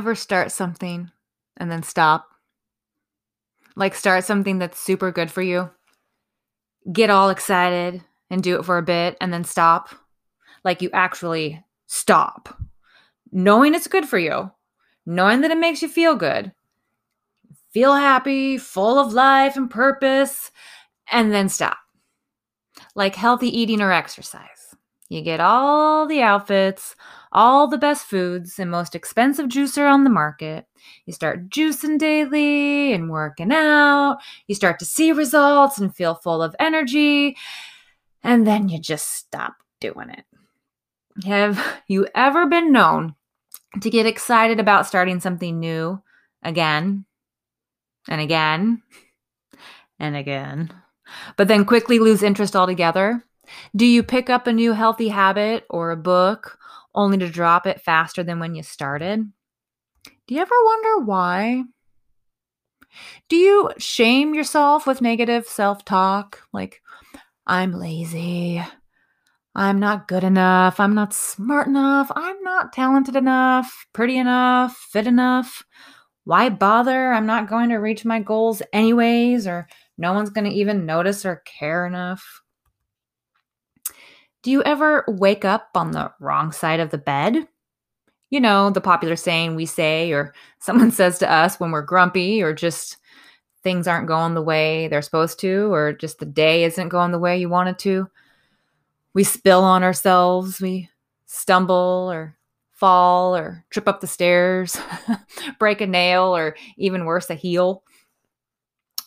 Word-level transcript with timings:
Ever 0.00 0.14
start 0.14 0.50
something 0.50 1.10
and 1.58 1.70
then 1.70 1.82
stop? 1.82 2.30
Like, 3.76 3.94
start 3.94 4.24
something 4.24 4.58
that's 4.58 4.80
super 4.80 5.12
good 5.12 5.30
for 5.30 5.42
you, 5.42 5.68
get 6.90 7.10
all 7.10 7.28
excited 7.28 8.02
and 8.30 8.42
do 8.42 8.58
it 8.58 8.64
for 8.64 8.78
a 8.78 8.82
bit 8.82 9.18
and 9.20 9.30
then 9.30 9.44
stop? 9.44 9.90
Like, 10.64 10.80
you 10.80 10.88
actually 10.94 11.62
stop, 11.86 12.58
knowing 13.30 13.74
it's 13.74 13.88
good 13.88 14.06
for 14.08 14.18
you, 14.18 14.50
knowing 15.04 15.42
that 15.42 15.50
it 15.50 15.58
makes 15.58 15.82
you 15.82 15.88
feel 15.88 16.14
good, 16.14 16.50
feel 17.70 17.94
happy, 17.94 18.56
full 18.56 18.98
of 18.98 19.12
life 19.12 19.54
and 19.54 19.68
purpose, 19.68 20.50
and 21.10 21.30
then 21.30 21.50
stop. 21.50 21.76
Like 22.94 23.16
healthy 23.16 23.48
eating 23.48 23.82
or 23.82 23.92
exercise. 23.92 24.74
You 25.10 25.20
get 25.20 25.40
all 25.40 26.06
the 26.06 26.22
outfits, 26.22 26.96
all 27.32 27.68
the 27.68 27.78
best 27.78 28.06
foods, 28.06 28.58
and 28.58 28.70
most 28.70 28.94
expensive 28.94 29.46
juicer 29.46 29.90
on 29.90 30.04
the 30.04 30.10
market. 30.10 30.66
You 31.06 31.12
start 31.12 31.48
juicing 31.48 31.98
daily 31.98 32.92
and 32.92 33.10
working 33.10 33.52
out. 33.52 34.18
You 34.46 34.54
start 34.54 34.78
to 34.80 34.84
see 34.84 35.12
results 35.12 35.78
and 35.78 35.94
feel 35.94 36.14
full 36.14 36.42
of 36.42 36.56
energy. 36.58 37.36
And 38.22 38.46
then 38.46 38.68
you 38.68 38.80
just 38.80 39.12
stop 39.12 39.54
doing 39.80 40.10
it. 40.10 40.24
Have 41.24 41.62
you 41.86 42.06
ever 42.14 42.46
been 42.46 42.72
known 42.72 43.14
to 43.80 43.90
get 43.90 44.06
excited 44.06 44.58
about 44.58 44.86
starting 44.86 45.20
something 45.20 45.58
new 45.58 46.02
again 46.42 47.04
and 48.08 48.20
again 48.20 48.82
and 49.98 50.16
again, 50.16 50.72
but 51.36 51.48
then 51.48 51.64
quickly 51.64 51.98
lose 51.98 52.22
interest 52.22 52.56
altogether? 52.56 53.24
Do 53.74 53.84
you 53.84 54.02
pick 54.02 54.30
up 54.30 54.46
a 54.46 54.52
new 54.52 54.72
healthy 54.72 55.08
habit 55.08 55.66
or 55.68 55.90
a 55.90 55.96
book 55.96 56.58
only 56.94 57.18
to 57.18 57.28
drop 57.28 57.66
it 57.66 57.80
faster 57.80 58.22
than 58.22 58.38
when 58.38 58.54
you 58.54 58.62
started? 58.62 59.30
Do 60.26 60.34
you 60.34 60.40
ever 60.40 60.54
wonder 60.64 61.04
why? 61.04 61.64
Do 63.28 63.36
you 63.36 63.70
shame 63.78 64.34
yourself 64.34 64.86
with 64.86 65.00
negative 65.00 65.46
self 65.46 65.84
talk? 65.84 66.42
Like, 66.52 66.82
I'm 67.46 67.72
lazy. 67.72 68.62
I'm 69.54 69.80
not 69.80 70.08
good 70.08 70.24
enough. 70.24 70.78
I'm 70.78 70.94
not 70.94 71.12
smart 71.12 71.66
enough. 71.66 72.10
I'm 72.14 72.40
not 72.42 72.72
talented 72.72 73.16
enough, 73.16 73.86
pretty 73.92 74.16
enough, 74.16 74.76
fit 74.92 75.06
enough. 75.06 75.64
Why 76.24 76.48
bother? 76.50 77.12
I'm 77.12 77.26
not 77.26 77.48
going 77.48 77.70
to 77.70 77.76
reach 77.76 78.04
my 78.04 78.20
goals 78.20 78.62
anyways, 78.72 79.46
or 79.46 79.66
no 79.98 80.12
one's 80.12 80.30
going 80.30 80.48
to 80.48 80.56
even 80.56 80.86
notice 80.86 81.26
or 81.26 81.42
care 81.44 81.86
enough. 81.86 82.42
Do 84.42 84.50
you 84.50 84.62
ever 84.62 85.04
wake 85.06 85.44
up 85.44 85.70
on 85.74 85.92
the 85.92 86.12
wrong 86.18 86.52
side 86.52 86.80
of 86.80 86.90
the 86.90 86.98
bed? 86.98 87.46
You 88.30 88.40
know, 88.40 88.70
the 88.70 88.80
popular 88.80 89.16
saying 89.16 89.54
we 89.54 89.66
say, 89.66 90.12
or 90.12 90.34
someone 90.60 90.90
says 90.90 91.18
to 91.18 91.30
us 91.30 91.58
when 91.58 91.70
we're 91.70 91.82
grumpy, 91.82 92.42
or 92.42 92.54
just 92.54 92.96
things 93.62 93.86
aren't 93.86 94.08
going 94.08 94.34
the 94.34 94.42
way 94.42 94.88
they're 94.88 95.02
supposed 95.02 95.38
to, 95.40 95.72
or 95.72 95.92
just 95.92 96.18
the 96.18 96.26
day 96.26 96.64
isn't 96.64 96.88
going 96.88 97.12
the 97.12 97.18
way 97.18 97.38
you 97.38 97.48
want 97.48 97.68
it 97.68 97.78
to 97.80 98.08
we 99.14 99.24
spill 99.24 99.62
on 99.64 99.82
ourselves, 99.82 100.60
we 100.60 100.88
stumble 101.26 102.08
or 102.10 102.36
fall 102.72 103.36
or 103.36 103.64
trip 103.70 103.88
up 103.88 104.00
the 104.00 104.06
stairs, 104.06 104.78
break 105.58 105.80
a 105.80 105.86
nail, 105.86 106.34
or 106.34 106.56
even 106.76 107.04
worse, 107.04 107.30
a 107.30 107.34
heel. 107.34 107.82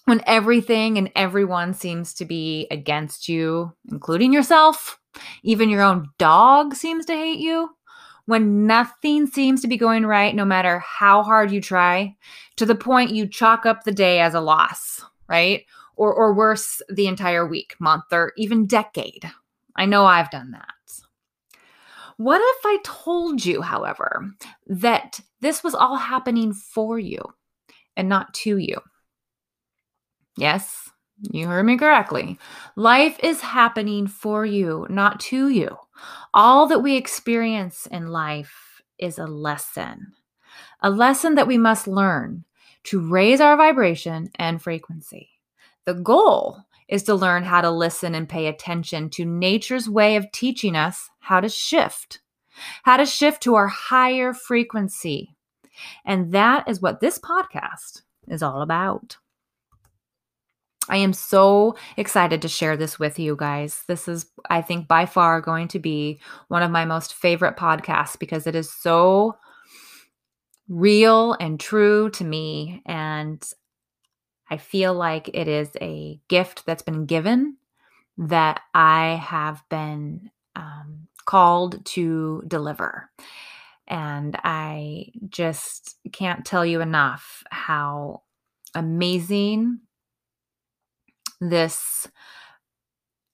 When 0.06 0.22
everything 0.28 0.98
and 0.98 1.10
everyone 1.16 1.74
seems 1.74 2.14
to 2.16 2.26
be 2.26 2.68
against 2.70 3.30
you, 3.30 3.74
including 3.90 4.34
yourself, 4.34 5.00
even 5.44 5.70
your 5.70 5.82
own 5.82 6.10
dog 6.18 6.76
seems 6.76 7.06
to 7.06 7.14
hate 7.14 7.40
you. 7.40 7.70
When 8.26 8.66
nothing 8.66 9.28
seems 9.28 9.62
to 9.62 9.68
be 9.68 9.76
going 9.76 10.06
right, 10.06 10.34
no 10.34 10.46
matter 10.46 10.80
how 10.80 11.24
hard 11.24 11.52
you 11.52 11.60
try, 11.60 12.16
to 12.56 12.66
the 12.66 12.76
point 12.76 13.12
you 13.12 13.28
chalk 13.28 13.66
up 13.66 13.84
the 13.84 13.92
day 13.92 14.22
as 14.22 14.34
a 14.34 14.40
loss, 14.40 15.02
right? 15.28 15.66
Or, 15.96 16.14
or 16.14 16.34
worse, 16.34 16.82
the 16.90 17.08
entire 17.08 17.46
week, 17.46 17.76
month, 17.80 18.06
or 18.12 18.32
even 18.38 18.66
decade. 18.66 19.30
I 19.76 19.86
know 19.86 20.06
I've 20.06 20.32
done 20.32 20.52
that. 20.52 20.68
What 22.18 22.42
if 22.42 22.66
I 22.66 22.78
told 22.84 23.44
you, 23.44 23.62
however, 23.62 24.32
that 24.68 25.20
this 25.42 25.64
was 25.64 25.76
all 25.76 25.98
happening 25.98 26.54
for 26.54 27.00
you 27.00 27.22
and 27.98 28.08
not 28.08 28.34
to 28.36 28.58
you? 28.58 28.78
Yes, 30.38 30.90
you 31.32 31.48
heard 31.48 31.66
me 31.66 31.78
correctly. 31.78 32.38
Life 32.76 33.18
is 33.24 33.42
happening 33.42 34.08
for 34.08 34.46
you, 34.46 34.86
not 34.90 35.20
to 35.22 35.50
you. 35.50 35.78
All 36.34 36.68
that 36.68 36.80
we 36.80 36.98
experience 36.98 37.88
in 37.88 38.08
life 38.08 38.82
is 38.98 39.18
a 39.18 39.26
lesson, 39.26 40.14
a 40.82 40.90
lesson 40.90 41.36
that 41.36 41.48
we 41.48 41.58
must 41.58 41.88
learn 41.88 42.44
to 42.86 43.00
raise 43.00 43.40
our 43.40 43.56
vibration 43.56 44.30
and 44.36 44.62
frequency. 44.62 45.30
The 45.86 45.94
goal 45.94 46.60
is 46.90 47.04
to 47.04 47.16
learn 47.16 47.44
how 47.44 47.62
to 47.62 47.72
listen 47.72 48.16
and 48.16 48.28
pay 48.28 48.48
attention 48.48 49.10
to 49.12 49.26
nature's 49.26 49.90
way 49.90 50.16
of 50.16 50.32
teaching 50.32 50.76
us 50.76 51.10
how 51.20 51.40
to 51.40 51.50
shift, 51.50 52.20
how 52.84 52.98
to 52.98 53.06
shift 53.06 53.42
to 53.44 53.56
our 53.56 53.68
higher 53.68 54.34
frequency. 54.34 55.36
And 56.06 56.34
that 56.34 56.68
is 56.68 56.82
what 56.82 57.00
this 57.00 57.18
podcast 57.18 58.02
is 58.28 58.44
all 58.44 58.62
about. 58.62 59.18
I 60.90 60.98
am 60.98 61.14
so 61.14 61.76
excited 61.96 62.42
to 62.42 62.48
share 62.48 62.76
this 62.76 63.00
with 63.00 63.18
you 63.18 63.36
guys. 63.38 63.84
This 63.88 64.08
is, 64.08 64.26
I 64.50 64.62
think, 64.62 64.88
by 64.88 65.06
far 65.06 65.40
going 65.40 65.70
to 65.70 65.80
be 65.80 66.20
one 66.50 66.62
of 66.62 66.72
my 66.72 66.84
most 66.84 67.14
favorite 67.14 67.56
podcasts 67.56 68.20
because 68.20 68.48
it 68.48 68.56
is 68.56 68.72
so 68.72 69.38
real 70.68 71.34
and 71.40 71.60
true 71.60 72.10
to 72.12 72.24
me. 72.24 72.82
And 72.86 73.42
I 74.50 74.58
feel 74.58 74.94
like 74.94 75.30
it 75.34 75.48
is 75.48 75.70
a 75.82 76.20
gift 76.28 76.66
that's 76.66 76.84
been 76.84 77.06
given 77.06 77.58
that 78.18 78.62
I 78.74 79.22
have 79.24 79.64
been 79.70 80.30
um, 80.56 81.08
called 81.26 81.84
to 81.86 82.44
deliver. 82.48 83.10
And 83.88 84.38
I 84.44 85.12
just 85.30 85.98
can't 86.12 86.46
tell 86.46 86.66
you 86.66 86.82
enough 86.82 87.44
how 87.50 88.24
amazing 88.76 89.80
this 91.40 92.08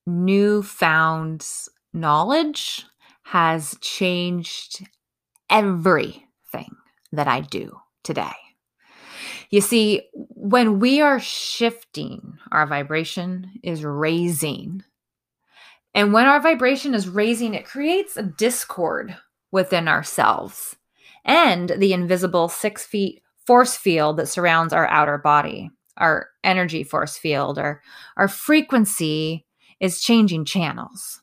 newfound 0.05 1.47
knowledge 1.93 2.85
has 3.23 3.77
changed 3.81 4.85
everything 5.49 6.75
that 7.11 7.27
I 7.27 7.41
do 7.41 7.79
today. 8.03 8.31
You 9.49 9.61
see, 9.61 10.03
when 10.13 10.79
we 10.79 11.01
are 11.01 11.19
shifting, 11.19 12.37
our 12.51 12.67
vibration 12.67 13.51
is 13.63 13.83
raising. 13.83 14.83
And 15.95 16.13
when 16.13 16.27
our 16.27 16.39
vibration 16.39 16.93
is 16.93 17.09
raising, 17.09 17.55
it 17.55 17.65
creates 17.65 18.15
a 18.15 18.23
discord 18.23 19.17
within 19.51 19.87
ourselves 19.87 20.75
and 21.25 21.69
the 21.77 21.93
invisible 21.93 22.47
six 22.47 22.85
feet 22.85 23.23
force 23.45 23.75
field 23.75 24.17
that 24.17 24.27
surrounds 24.27 24.73
our 24.73 24.87
outer 24.87 25.17
body, 25.17 25.71
our 25.99 26.27
energy 26.43 26.83
force 26.83 27.17
field, 27.17 27.57
or 27.57 27.81
our 28.17 28.27
frequency 28.27 29.45
is 29.79 30.01
changing 30.01 30.45
channels. 30.45 31.21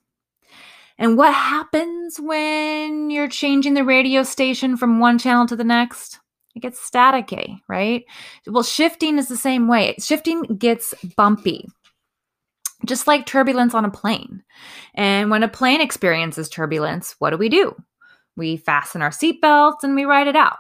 And 0.99 1.19
what 1.19 1.35
happens 1.35 2.19
when 2.19 3.11
you're 3.11 3.29
changing 3.29 3.75
the 3.75 3.85
radio 3.85 4.23
station 4.23 4.77
from 4.77 4.99
one 4.99 5.19
channel 5.19 5.47
to 5.47 5.57
the 5.57 5.65
next? 5.65 6.21
it 6.57 6.63
gets 6.63 6.91
staticky, 6.91 7.61
right? 7.69 8.05
Well, 8.47 8.63
shifting 8.63 9.19
is 9.19 9.29
the 9.29 9.37
same 9.37 9.69
way. 9.69 9.95
Shifting 10.01 10.43
gets 10.43 10.95
bumpy, 11.15 11.69
just 12.87 13.07
like 13.07 13.27
turbulence 13.27 13.75
on 13.75 13.85
a 13.85 13.91
plane. 13.91 14.43
And 14.95 15.31
when 15.31 15.43
a 15.43 15.49
plane 15.49 15.83
experiences 15.83 16.49
turbulence, 16.49 17.15
what 17.19 17.31
do 17.31 17.37
we 17.37 17.51
do? 17.51 17.77
We 18.37 18.57
fasten 18.57 19.03
our 19.03 19.11
seatbelts 19.11 19.83
and 19.83 19.95
we 19.95 20.07
ride 20.07 20.29
it 20.29 20.37
out, 20.37 20.57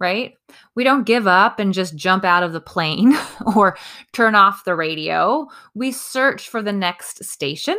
right? 0.00 0.34
We 0.74 0.84
don't 0.84 1.06
give 1.06 1.26
up 1.26 1.58
and 1.58 1.74
just 1.74 1.96
jump 1.96 2.24
out 2.24 2.42
of 2.42 2.52
the 2.52 2.60
plane 2.60 3.16
or 3.56 3.76
turn 4.12 4.34
off 4.34 4.64
the 4.64 4.74
radio. 4.74 5.48
We 5.74 5.92
search 5.92 6.48
for 6.48 6.62
the 6.62 6.72
next 6.72 7.24
station. 7.24 7.76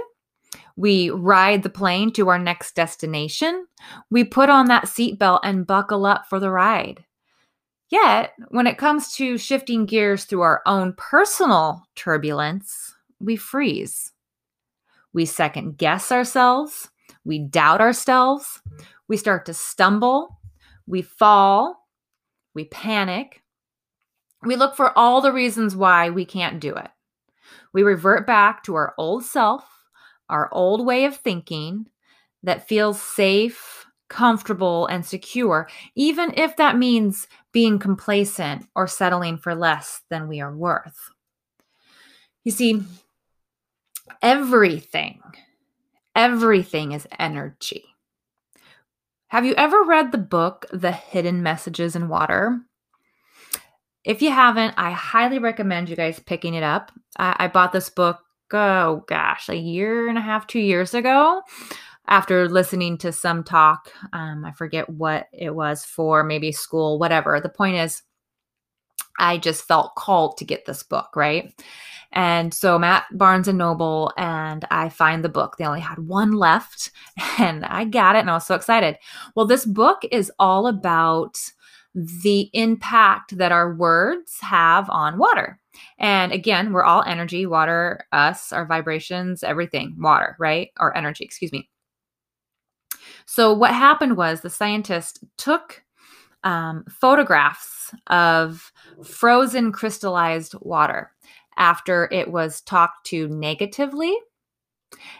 We 0.75 1.09
ride 1.09 1.63
the 1.63 1.69
plane 1.69 2.11
to 2.13 2.29
our 2.29 2.39
next 2.39 2.75
destination. 2.75 3.67
We 4.09 4.23
put 4.23 4.49
on 4.49 4.67
that 4.67 4.85
seatbelt 4.85 5.41
and 5.43 5.67
buckle 5.67 6.05
up 6.05 6.27
for 6.27 6.39
the 6.39 6.51
ride. 6.51 7.05
Yet, 7.89 8.33
when 8.49 8.67
it 8.67 8.77
comes 8.77 9.13
to 9.15 9.37
shifting 9.37 9.85
gears 9.85 10.25
through 10.25 10.41
our 10.41 10.61
own 10.65 10.93
personal 10.93 11.83
turbulence, 11.95 12.93
we 13.19 13.35
freeze. 13.35 14.11
We 15.11 15.25
second 15.25 15.77
guess 15.77 16.11
ourselves. 16.11 16.89
We 17.25 17.39
doubt 17.39 17.81
ourselves. 17.81 18.61
We 19.07 19.17
start 19.17 19.45
to 19.47 19.53
stumble. 19.53 20.39
We 20.85 21.01
fall. 21.01 21.78
We 22.59 22.65
panic. 22.65 23.41
We 24.43 24.57
look 24.57 24.75
for 24.75 24.91
all 24.97 25.21
the 25.21 25.31
reasons 25.31 25.77
why 25.77 26.09
we 26.09 26.25
can't 26.25 26.59
do 26.59 26.75
it. 26.75 26.89
We 27.71 27.83
revert 27.83 28.27
back 28.27 28.63
to 28.63 28.75
our 28.75 28.93
old 28.97 29.23
self, 29.23 29.63
our 30.27 30.49
old 30.51 30.85
way 30.85 31.05
of 31.05 31.15
thinking 31.15 31.87
that 32.43 32.67
feels 32.67 33.01
safe, 33.01 33.85
comfortable, 34.09 34.87
and 34.87 35.05
secure, 35.05 35.69
even 35.95 36.33
if 36.35 36.57
that 36.57 36.77
means 36.77 37.27
being 37.53 37.79
complacent 37.79 38.67
or 38.75 38.87
settling 38.87 39.37
for 39.37 39.55
less 39.55 40.01
than 40.09 40.27
we 40.27 40.41
are 40.41 40.53
worth. 40.53 41.11
You 42.43 42.51
see, 42.51 42.83
everything, 44.21 45.21
everything 46.13 46.91
is 46.91 47.07
energy. 47.17 47.85
Have 49.29 49.45
you 49.45 49.53
ever 49.57 49.83
read 49.83 50.11
the 50.11 50.17
book, 50.17 50.65
The 50.73 50.91
Hidden 50.91 51.43
Messages 51.43 51.95
in 51.95 52.09
Water? 52.09 52.61
If 54.03 54.23
you 54.23 54.31
haven't, 54.31 54.73
I 54.75 54.89
highly 54.89 55.37
recommend 55.37 55.87
you 55.87 55.95
guys 55.95 56.19
picking 56.19 56.55
it 56.55 56.63
up. 56.63 56.91
I, 57.15 57.35
I 57.41 57.47
bought 57.47 57.71
this 57.71 57.91
book, 57.91 58.17
oh 58.51 59.03
gosh, 59.07 59.47
a 59.47 59.55
year 59.55 60.07
and 60.09 60.17
a 60.17 60.21
half, 60.21 60.47
two 60.47 60.59
years 60.59 60.95
ago 60.95 61.43
after 62.07 62.49
listening 62.49 62.97
to 62.97 63.11
some 63.11 63.43
talk. 63.43 63.91
Um, 64.13 64.43
I 64.45 64.51
forget 64.53 64.89
what 64.89 65.27
it 65.31 65.53
was 65.53 65.85
for, 65.85 66.23
maybe 66.23 66.51
school, 66.51 66.97
whatever. 66.97 67.39
The 67.39 67.49
point 67.49 67.75
is, 67.75 68.01
I 69.19 69.37
just 69.37 69.67
felt 69.67 69.95
called 69.95 70.37
to 70.37 70.45
get 70.45 70.65
this 70.65 70.83
book, 70.83 71.15
right? 71.15 71.53
And 72.11 72.53
so 72.53 72.75
I'm 72.75 72.83
at 72.83 73.05
Barnes 73.11 73.47
and 73.47 73.57
Noble 73.57 74.11
and 74.17 74.65
I 74.71 74.89
find 74.89 75.23
the 75.23 75.29
book. 75.29 75.57
They 75.57 75.65
only 75.65 75.79
had 75.79 75.99
one 75.99 76.31
left 76.31 76.91
and 77.39 77.65
I 77.65 77.85
got 77.85 78.15
it 78.15 78.19
and 78.19 78.29
I 78.29 78.33
was 78.33 78.47
so 78.47 78.55
excited. 78.55 78.97
Well, 79.35 79.45
this 79.45 79.65
book 79.65 79.99
is 80.11 80.31
all 80.39 80.67
about 80.67 81.37
the 81.93 82.49
impact 82.53 83.37
that 83.37 83.51
our 83.51 83.73
words 83.73 84.37
have 84.41 84.89
on 84.89 85.17
water. 85.17 85.59
And 85.97 86.31
again, 86.31 86.73
we're 86.73 86.83
all 86.83 87.03
energy, 87.03 87.45
water, 87.45 88.05
us, 88.11 88.51
our 88.51 88.65
vibrations, 88.65 89.43
everything, 89.43 89.95
water, 89.99 90.35
right? 90.39 90.69
Or 90.79 90.95
energy, 90.95 91.23
excuse 91.23 91.51
me. 91.51 91.69
So, 93.25 93.53
what 93.53 93.73
happened 93.73 94.17
was 94.17 94.41
the 94.41 94.49
scientist 94.49 95.23
took 95.37 95.83
um, 96.43 96.85
photographs 96.89 97.93
of 98.07 98.71
frozen 99.03 99.71
crystallized 99.71 100.55
water 100.61 101.11
after 101.57 102.07
it 102.11 102.31
was 102.31 102.61
talked 102.61 103.05
to 103.07 103.27
negatively 103.27 104.15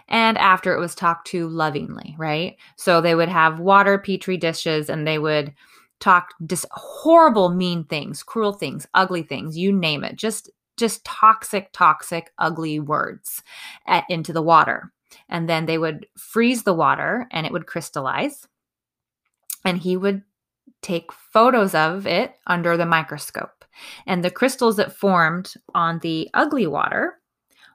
and 0.08 0.38
after 0.38 0.74
it 0.74 0.80
was 0.80 0.96
talked 0.96 1.28
to 1.28 1.48
lovingly, 1.48 2.16
right? 2.18 2.58
So 2.76 3.02
they 3.02 3.16
would 3.16 3.30
have 3.30 3.60
water 3.60 3.98
petri 3.98 4.38
dishes 4.38 4.90
and 4.90 5.06
they 5.06 5.20
would 5.20 5.54
talk 6.00 6.34
just 6.48 6.66
horrible 6.72 7.50
mean 7.50 7.84
things, 7.84 8.24
cruel 8.24 8.54
things, 8.54 8.88
ugly 8.94 9.24
things, 9.24 9.58
you 9.58 9.72
name 9.72 10.04
it. 10.04 10.16
Just 10.16 10.50
just 10.78 11.04
toxic 11.04 11.70
toxic 11.74 12.32
ugly 12.38 12.80
words 12.80 13.44
at, 13.86 14.06
into 14.10 14.32
the 14.32 14.42
water 14.42 14.94
and 15.28 15.50
then 15.50 15.66
they 15.66 15.78
would 15.78 16.08
freeze 16.18 16.64
the 16.64 16.74
water 16.74 17.28
and 17.32 17.46
it 17.46 17.52
would 17.52 17.68
crystallize. 17.68 18.48
And 19.66 19.78
he 19.78 19.98
would 19.98 20.24
take 20.82 21.12
photos 21.12 21.76
of 21.76 22.08
it 22.08 22.36
under 22.48 22.78
the 22.78 22.86
microscope. 22.86 23.66
And 24.06 24.24
the 24.24 24.32
crystals 24.32 24.78
that 24.78 24.94
formed 24.94 25.54
on 25.74 26.00
the 26.00 26.30
ugly 26.34 26.68
water 26.68 27.20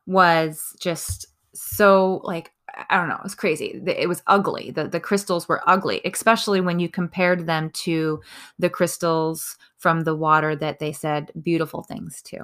was 0.06 0.76
just 0.80 1.26
so 1.54 2.20
like 2.24 2.50
I 2.90 2.96
don't 2.96 3.08
know, 3.08 3.16
it 3.16 3.22
was 3.22 3.36
crazy. 3.36 3.80
It 3.86 4.08
was 4.08 4.22
ugly. 4.26 4.72
The 4.72 4.88
the 4.88 5.00
crystals 5.00 5.48
were 5.48 5.62
ugly, 5.68 6.00
especially 6.04 6.60
when 6.60 6.80
you 6.80 6.88
compared 6.88 7.46
them 7.46 7.70
to 7.70 8.20
the 8.58 8.70
crystals 8.70 9.56
from 9.78 10.02
the 10.02 10.16
water 10.16 10.56
that 10.56 10.80
they 10.80 10.92
said 10.92 11.30
beautiful 11.40 11.82
things 11.82 12.20
to. 12.22 12.38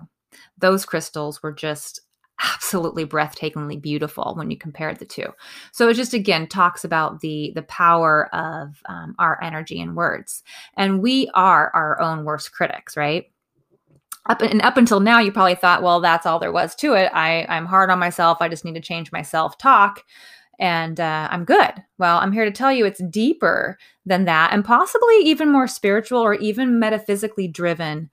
Those 0.59 0.85
crystals 0.87 1.43
were 1.43 1.53
just 1.53 2.01
absolutely 2.43 3.05
breathtakingly 3.05 3.81
beautiful 3.81 4.35
when 4.37 4.51
you 4.51 4.57
compare 4.57 4.95
the 4.95 5.05
two. 5.05 5.27
So 5.73 5.89
it 5.89 5.95
just 5.95 6.15
again 6.15 6.47
talks 6.47 6.85
about 6.85 7.21
the 7.21 7.53
the 7.55 7.63
power 7.63 8.35
of 8.35 8.83
um, 8.89 9.15
our 9.19 9.43
energy 9.43 9.81
and 9.81 9.97
words, 9.97 10.43
and 10.77 11.03
we 11.03 11.29
are 11.35 11.71
our 11.75 12.01
own 12.01 12.25
worst 12.25 12.53
critics, 12.53 12.97
right? 12.97 13.27
Up 14.27 14.43
and 14.43 14.63
up 14.63 14.77
until 14.77 15.01
now, 15.01 15.19
you 15.19 15.33
probably 15.33 15.55
thought, 15.55 15.83
well, 15.83 16.01
that's 16.01 16.27
all 16.27 16.39
there 16.39 16.53
was 16.53 16.75
to 16.77 16.95
it. 16.95 17.11
I 17.15 17.47
I'm 17.49 17.67
hard 17.67 17.91
on 17.91 17.99
myself. 17.99 18.39
I 18.41 18.49
just 18.49 18.65
need 18.65 18.75
to 18.75 18.81
change 18.81 19.13
my 19.13 19.23
self 19.23 19.59
talk. 19.59 20.03
And 20.59 21.01
uh, 21.01 21.27
I'm 21.31 21.47
good. 21.47 21.73
Well, 21.97 22.19
I'm 22.19 22.33
here 22.33 22.45
to 22.45 22.51
tell 22.51 22.71
you 22.71 22.85
it's 22.85 23.03
deeper 23.05 23.79
than 24.05 24.27
that, 24.27 24.53
and 24.53 24.65
possibly 24.65 25.17
even 25.23 25.51
more 25.51 25.67
spiritual 25.67 26.21
or 26.21 26.35
even 26.35 26.79
metaphysically 26.79 27.49
driven 27.49 28.11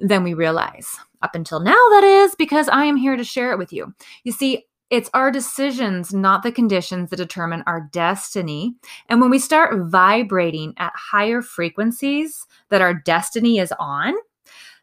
than 0.00 0.22
we 0.22 0.34
realize. 0.34 0.96
Up 1.20 1.34
until 1.34 1.60
now, 1.60 1.72
that 1.90 2.04
is, 2.04 2.34
because 2.36 2.68
I 2.68 2.84
am 2.84 2.96
here 2.96 3.16
to 3.16 3.24
share 3.24 3.50
it 3.50 3.58
with 3.58 3.72
you. 3.72 3.92
You 4.22 4.32
see, 4.32 4.66
it's 4.90 5.10
our 5.12 5.30
decisions, 5.30 6.14
not 6.14 6.42
the 6.42 6.52
conditions, 6.52 7.10
that 7.10 7.16
determine 7.16 7.62
our 7.66 7.88
destiny. 7.92 8.76
And 9.08 9.20
when 9.20 9.28
we 9.28 9.38
start 9.38 9.90
vibrating 9.90 10.74
at 10.78 10.92
higher 10.94 11.42
frequencies 11.42 12.46
that 12.70 12.80
our 12.80 12.94
destiny 12.94 13.58
is 13.58 13.72
on, 13.78 14.14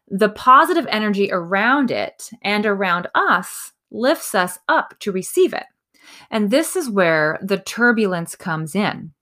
the 0.08 0.28
positive 0.28 0.86
energy 0.88 1.30
around 1.32 1.90
it 1.90 2.30
and 2.42 2.64
around 2.64 3.08
us 3.14 3.72
lifts 3.90 4.34
us 4.34 4.58
up 4.68 4.94
to 5.00 5.10
receive 5.10 5.52
it. 5.52 5.64
And 6.30 6.50
this 6.50 6.76
is 6.76 6.88
where 6.88 7.38
the 7.42 7.58
turbulence 7.58 8.36
comes 8.36 8.76
in. 8.76 9.12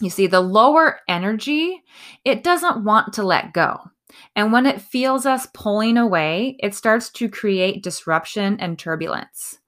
You 0.00 0.10
see, 0.10 0.26
the 0.26 0.40
lower 0.40 1.00
energy, 1.08 1.82
it 2.24 2.44
doesn't 2.44 2.84
want 2.84 3.14
to 3.14 3.24
let 3.24 3.52
go. 3.52 3.90
And 4.34 4.52
when 4.52 4.66
it 4.66 4.80
feels 4.80 5.26
us 5.26 5.46
pulling 5.52 5.96
away, 5.96 6.56
it 6.60 6.74
starts 6.74 7.10
to 7.10 7.28
create 7.28 7.82
disruption 7.82 8.58
and 8.60 8.78
turbulence. 8.78 9.58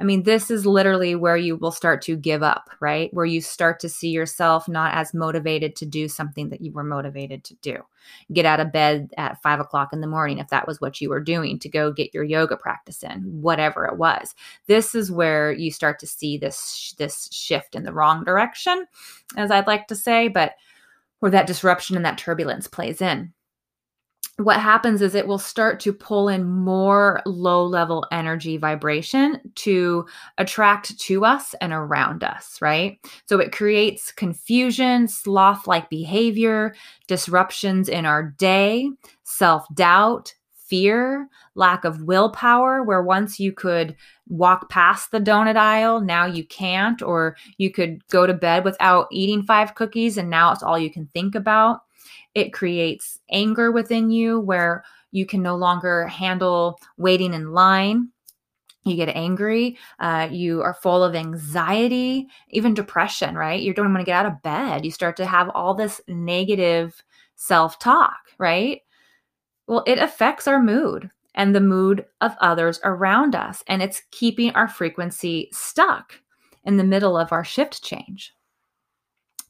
I 0.00 0.04
mean, 0.04 0.24
this 0.24 0.50
is 0.50 0.66
literally 0.66 1.14
where 1.14 1.36
you 1.36 1.56
will 1.56 1.70
start 1.70 2.02
to 2.02 2.16
give 2.16 2.42
up, 2.42 2.68
right? 2.80 3.12
Where 3.14 3.24
you 3.24 3.40
start 3.40 3.78
to 3.80 3.88
see 3.88 4.10
yourself 4.10 4.68
not 4.68 4.94
as 4.94 5.14
motivated 5.14 5.76
to 5.76 5.86
do 5.86 6.08
something 6.08 6.48
that 6.48 6.60
you 6.60 6.72
were 6.72 6.82
motivated 6.82 7.44
to 7.44 7.54
do. 7.62 7.76
Get 8.32 8.44
out 8.44 8.60
of 8.60 8.72
bed 8.72 9.12
at 9.16 9.40
five 9.40 9.60
o'clock 9.60 9.92
in 9.92 10.00
the 10.00 10.06
morning 10.06 10.38
if 10.38 10.48
that 10.48 10.66
was 10.66 10.80
what 10.80 11.00
you 11.00 11.10
were 11.10 11.20
doing 11.20 11.58
to 11.60 11.68
go 11.68 11.92
get 11.92 12.12
your 12.12 12.24
yoga 12.24 12.56
practice 12.56 13.02
in, 13.02 13.20
whatever 13.40 13.86
it 13.86 13.96
was. 13.96 14.34
This 14.66 14.94
is 14.94 15.12
where 15.12 15.52
you 15.52 15.70
start 15.70 16.00
to 16.00 16.06
see 16.06 16.38
this 16.38 16.94
this 16.98 17.28
shift 17.32 17.76
in 17.76 17.84
the 17.84 17.92
wrong 17.92 18.24
direction, 18.24 18.86
as 19.36 19.50
I'd 19.50 19.68
like 19.68 19.86
to 19.88 19.96
say, 19.96 20.28
but 20.28 20.54
where 21.20 21.30
that 21.30 21.46
disruption 21.46 21.96
and 21.96 22.04
that 22.04 22.18
turbulence 22.18 22.66
plays 22.66 23.00
in 23.00 23.32
what 24.36 24.58
happens 24.58 25.00
is 25.00 25.14
it 25.14 25.26
will 25.26 25.38
start 25.38 25.80
to 25.80 25.92
pull 25.92 26.28
in 26.28 26.44
more 26.44 27.22
low 27.24 27.64
level 27.64 28.06
energy 28.10 28.56
vibration 28.56 29.40
to 29.56 30.06
attract 30.38 30.98
to 30.98 31.24
us 31.24 31.54
and 31.60 31.72
around 31.72 32.24
us, 32.24 32.58
right? 32.60 32.98
So 33.26 33.38
it 33.38 33.52
creates 33.52 34.12
confusion, 34.12 35.08
sloth 35.08 35.66
like 35.66 35.88
behavior, 35.88 36.74
disruptions 37.06 37.88
in 37.88 38.06
our 38.06 38.34
day, 38.38 38.90
self 39.22 39.66
doubt, 39.74 40.34
fear, 40.52 41.28
lack 41.54 41.84
of 41.84 42.02
willpower, 42.02 42.82
where 42.82 43.02
once 43.02 43.38
you 43.38 43.52
could 43.52 43.94
walk 44.28 44.68
past 44.68 45.10
the 45.12 45.20
donut 45.20 45.56
aisle, 45.56 46.00
now 46.00 46.26
you 46.26 46.44
can't, 46.44 47.00
or 47.02 47.36
you 47.58 47.70
could 47.70 48.04
go 48.08 48.26
to 48.26 48.34
bed 48.34 48.64
without 48.64 49.06
eating 49.12 49.42
five 49.42 49.74
cookies 49.74 50.18
and 50.18 50.28
now 50.28 50.50
it's 50.50 50.62
all 50.62 50.78
you 50.78 50.90
can 50.90 51.08
think 51.14 51.34
about 51.34 51.83
it 52.34 52.52
creates 52.52 53.18
anger 53.30 53.70
within 53.70 54.10
you 54.10 54.40
where 54.40 54.84
you 55.12 55.24
can 55.26 55.42
no 55.42 55.54
longer 55.54 56.06
handle 56.08 56.78
waiting 56.96 57.34
in 57.34 57.52
line. 57.52 58.08
You 58.84 58.96
get 58.96 59.08
angry. 59.16 59.78
Uh, 59.98 60.28
you 60.30 60.60
are 60.60 60.74
full 60.74 61.02
of 61.02 61.14
anxiety, 61.14 62.26
even 62.50 62.74
depression, 62.74 63.34
right? 63.34 63.60
You 63.60 63.72
don't 63.72 63.92
want 63.92 64.00
to 64.00 64.04
get 64.04 64.16
out 64.16 64.26
of 64.26 64.42
bed. 64.42 64.84
You 64.84 64.90
start 64.90 65.16
to 65.18 65.26
have 65.26 65.48
all 65.50 65.74
this 65.74 66.00
negative 66.06 67.02
self 67.36 67.78
talk, 67.78 68.18
right? 68.38 68.80
Well, 69.66 69.84
it 69.86 69.98
affects 69.98 70.46
our 70.46 70.62
mood 70.62 71.10
and 71.34 71.54
the 71.54 71.60
mood 71.60 72.04
of 72.20 72.36
others 72.40 72.78
around 72.84 73.34
us. 73.34 73.64
And 73.66 73.82
it's 73.82 74.02
keeping 74.10 74.50
our 74.50 74.68
frequency 74.68 75.48
stuck 75.52 76.20
in 76.64 76.76
the 76.76 76.84
middle 76.84 77.16
of 77.16 77.32
our 77.32 77.44
shift 77.44 77.82
change. 77.82 78.33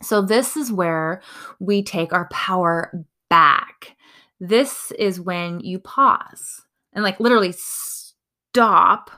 So, 0.05 0.23
this 0.23 0.57
is 0.57 0.73
where 0.73 1.23
we 1.59 1.83
take 1.83 2.13
our 2.13 2.29
power 2.29 3.05
back. 3.29 3.97
This 4.41 4.93
is 4.93 5.21
when 5.21 5.61
you 5.61 5.79
pause 5.79 6.63
and, 6.93 7.03
like, 7.03 7.21
literally 7.21 7.55
stop 7.57 9.11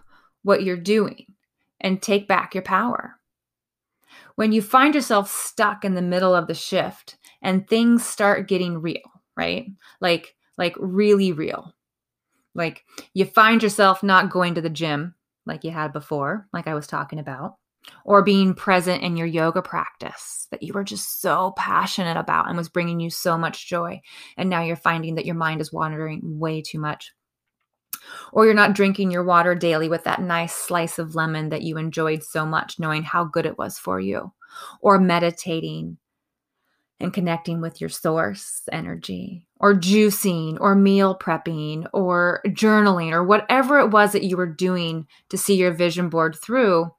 what 0.42 0.62
you're 0.62 0.76
doing 0.76 1.26
and 1.80 2.00
take 2.00 2.28
back 2.28 2.54
your 2.54 2.62
power. 2.62 3.18
When 4.36 4.52
you 4.52 4.62
find 4.62 4.94
yourself 4.94 5.30
stuck 5.30 5.84
in 5.84 5.94
the 5.94 6.02
middle 6.02 6.34
of 6.34 6.46
the 6.46 6.54
shift 6.54 7.16
and 7.42 7.66
things 7.66 8.04
start 8.04 8.48
getting 8.48 8.80
real, 8.80 9.22
right? 9.36 9.66
Like, 10.00 10.36
like 10.58 10.74
really 10.78 11.32
real. 11.32 11.74
Like 12.54 12.84
you 13.12 13.24
find 13.24 13.62
yourself 13.62 14.02
not 14.02 14.30
going 14.30 14.54
to 14.54 14.60
the 14.60 14.70
gym 14.70 15.14
like 15.44 15.64
you 15.64 15.70
had 15.70 15.92
before, 15.92 16.48
like 16.52 16.66
I 16.66 16.74
was 16.74 16.86
talking 16.86 17.18
about 17.18 17.56
or 18.04 18.22
being 18.22 18.54
present 18.54 19.02
in 19.02 19.16
your 19.16 19.26
yoga 19.26 19.62
practice 19.62 20.46
that 20.50 20.62
you 20.62 20.72
were 20.72 20.84
just 20.84 21.20
so 21.20 21.52
passionate 21.56 22.16
about 22.16 22.48
and 22.48 22.56
was 22.56 22.68
bringing 22.68 23.00
you 23.00 23.10
so 23.10 23.36
much 23.36 23.68
joy. 23.68 24.00
And 24.36 24.48
now 24.48 24.62
you're 24.62 24.76
finding 24.76 25.16
that 25.16 25.26
your 25.26 25.34
mind 25.34 25.60
is 25.60 25.72
wandering 25.72 26.20
way 26.22 26.62
too 26.62 26.78
much. 26.78 27.12
Or 28.32 28.44
you're 28.44 28.54
not 28.54 28.74
drinking 28.74 29.10
your 29.10 29.24
water 29.24 29.54
daily 29.54 29.88
with 29.88 30.04
that 30.04 30.20
nice 30.20 30.54
slice 30.54 30.98
of 30.98 31.14
lemon 31.14 31.48
that 31.48 31.62
you 31.62 31.76
enjoyed 31.76 32.22
so 32.22 32.46
much, 32.46 32.78
knowing 32.78 33.02
how 33.02 33.24
good 33.24 33.46
it 33.46 33.58
was 33.58 33.78
for 33.78 33.98
you. 33.98 34.32
Or 34.80 34.98
meditating 34.98 35.98
and 36.98 37.12
connecting 37.12 37.60
with 37.60 37.80
your 37.80 37.90
source 37.90 38.62
energy, 38.72 39.46
or 39.60 39.74
juicing, 39.74 40.56
or 40.60 40.74
meal 40.74 41.18
prepping, 41.18 41.86
or 41.92 42.40
journaling, 42.46 43.12
or 43.12 43.22
whatever 43.22 43.78
it 43.80 43.90
was 43.90 44.12
that 44.12 44.24
you 44.24 44.36
were 44.36 44.46
doing 44.46 45.06
to 45.28 45.36
see 45.36 45.56
your 45.56 45.72
vision 45.72 46.08
board 46.08 46.36
through, 46.42 46.90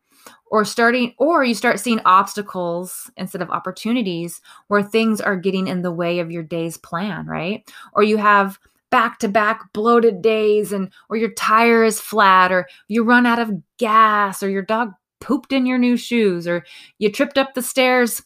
or 0.49 0.65
starting, 0.65 1.13
or 1.17 1.43
you 1.43 1.53
start 1.53 1.79
seeing 1.79 1.99
obstacles 2.05 3.09
instead 3.17 3.41
of 3.41 3.49
opportunities 3.49 4.41
where 4.67 4.83
things 4.83 5.21
are 5.21 5.35
getting 5.35 5.67
in 5.67 5.81
the 5.81 5.91
way 5.91 6.19
of 6.19 6.31
your 6.31 6.43
day's 6.43 6.77
plan, 6.77 7.25
right? 7.25 7.69
Or 7.93 8.03
you 8.03 8.17
have 8.17 8.59
back 8.89 9.19
to 9.19 9.27
back 9.27 9.73
bloated 9.73 10.21
days 10.21 10.71
and 10.71 10.91
or 11.09 11.17
your 11.17 11.31
tire 11.31 11.83
is 11.83 11.99
flat 11.99 12.51
or 12.51 12.67
you 12.87 13.03
run 13.03 13.25
out 13.25 13.39
of 13.39 13.51
gas 13.77 14.41
or 14.41 14.49
your 14.49 14.61
dog 14.61 14.91
pooped 15.19 15.51
in 15.51 15.65
your 15.65 15.77
new 15.77 15.97
shoes 15.97 16.47
or 16.47 16.63
you 16.97 17.11
tripped 17.11 17.37
up 17.37 17.53
the 17.53 17.61
stairs 17.61 18.23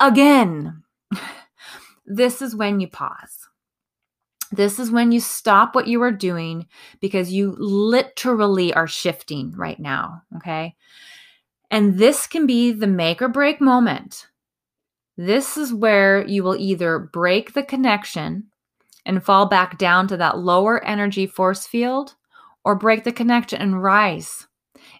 again. 0.00 0.82
This 2.04 2.42
is 2.42 2.54
when 2.54 2.80
you 2.80 2.88
pause. 2.88 3.48
This 4.50 4.78
is 4.78 4.90
when 4.90 5.12
you 5.12 5.20
stop 5.20 5.74
what 5.74 5.86
you 5.86 6.02
are 6.02 6.12
doing 6.12 6.66
because 7.00 7.32
you 7.32 7.54
literally 7.58 8.74
are 8.74 8.86
shifting 8.86 9.52
right 9.52 9.80
now 9.80 10.22
okay 10.36 10.74
and 11.72 11.98
this 11.98 12.28
can 12.28 12.46
be 12.46 12.70
the 12.70 12.86
make 12.86 13.20
or 13.20 13.28
break 13.28 13.60
moment 13.60 14.28
this 15.16 15.56
is 15.56 15.74
where 15.74 16.26
you 16.26 16.42
will 16.42 16.56
either 16.56 16.98
break 16.98 17.52
the 17.52 17.62
connection 17.62 18.44
and 19.04 19.22
fall 19.22 19.46
back 19.46 19.78
down 19.78 20.08
to 20.08 20.16
that 20.16 20.38
lower 20.38 20.82
energy 20.84 21.26
force 21.26 21.66
field 21.66 22.14
or 22.64 22.74
break 22.74 23.04
the 23.04 23.12
connection 23.12 23.60
and 23.60 23.82
rise. 23.82 24.46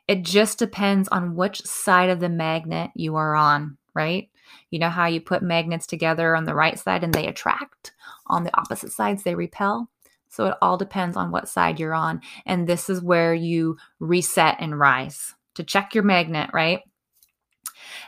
It 0.06 0.22
just 0.22 0.58
depends 0.58 1.08
on 1.08 1.36
which 1.36 1.62
side 1.62 2.10
of 2.10 2.20
the 2.20 2.28
magnet 2.28 2.90
you 2.94 3.16
are 3.16 3.34
on, 3.34 3.78
right? 3.94 4.28
You 4.70 4.78
know 4.78 4.90
how 4.90 5.06
you 5.06 5.20
put 5.20 5.42
magnets 5.42 5.86
together 5.86 6.36
on 6.36 6.44
the 6.44 6.54
right 6.54 6.78
side 6.78 7.04
and 7.04 7.14
they 7.14 7.26
attract, 7.26 7.92
on 8.26 8.44
the 8.44 8.56
opposite 8.56 8.92
sides 8.92 9.22
they 9.22 9.34
repel. 9.34 9.88
So 10.28 10.46
it 10.46 10.54
all 10.60 10.76
depends 10.76 11.16
on 11.16 11.30
what 11.30 11.48
side 11.48 11.78
you're 11.80 11.94
on. 11.94 12.20
And 12.44 12.66
this 12.66 12.90
is 12.90 13.00
where 13.00 13.34
you 13.34 13.76
reset 13.98 14.56
and 14.58 14.78
rise 14.78 15.34
to 15.54 15.64
check 15.64 15.94
your 15.94 16.04
magnet, 16.04 16.50
right? 16.52 16.80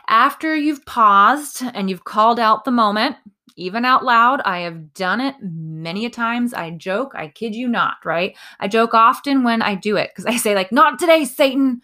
After 0.07 0.55
you've 0.55 0.85
paused 0.85 1.63
and 1.73 1.89
you've 1.89 2.03
called 2.03 2.39
out 2.39 2.63
the 2.63 2.71
moment, 2.71 3.15
even 3.55 3.85
out 3.85 4.03
loud. 4.03 4.41
I 4.43 4.59
have 4.59 4.93
done 4.93 5.21
it 5.21 5.35
many 5.41 6.05
a 6.05 6.09
times. 6.09 6.53
I 6.53 6.71
joke, 6.71 7.13
I 7.15 7.29
kid 7.29 7.55
you 7.55 7.67
not, 7.67 7.97
right? 8.03 8.35
I 8.59 8.67
joke 8.67 8.93
often 8.93 9.43
when 9.43 9.61
I 9.61 9.75
do 9.75 9.95
it 9.95 10.11
because 10.11 10.25
I 10.25 10.37
say, 10.37 10.55
like, 10.55 10.71
not 10.71 10.99
today, 10.99 11.25
Satan, 11.25 11.81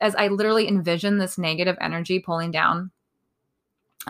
as 0.00 0.14
I 0.14 0.28
literally 0.28 0.68
envision 0.68 1.18
this 1.18 1.38
negative 1.38 1.76
energy 1.80 2.18
pulling 2.18 2.50
down 2.50 2.90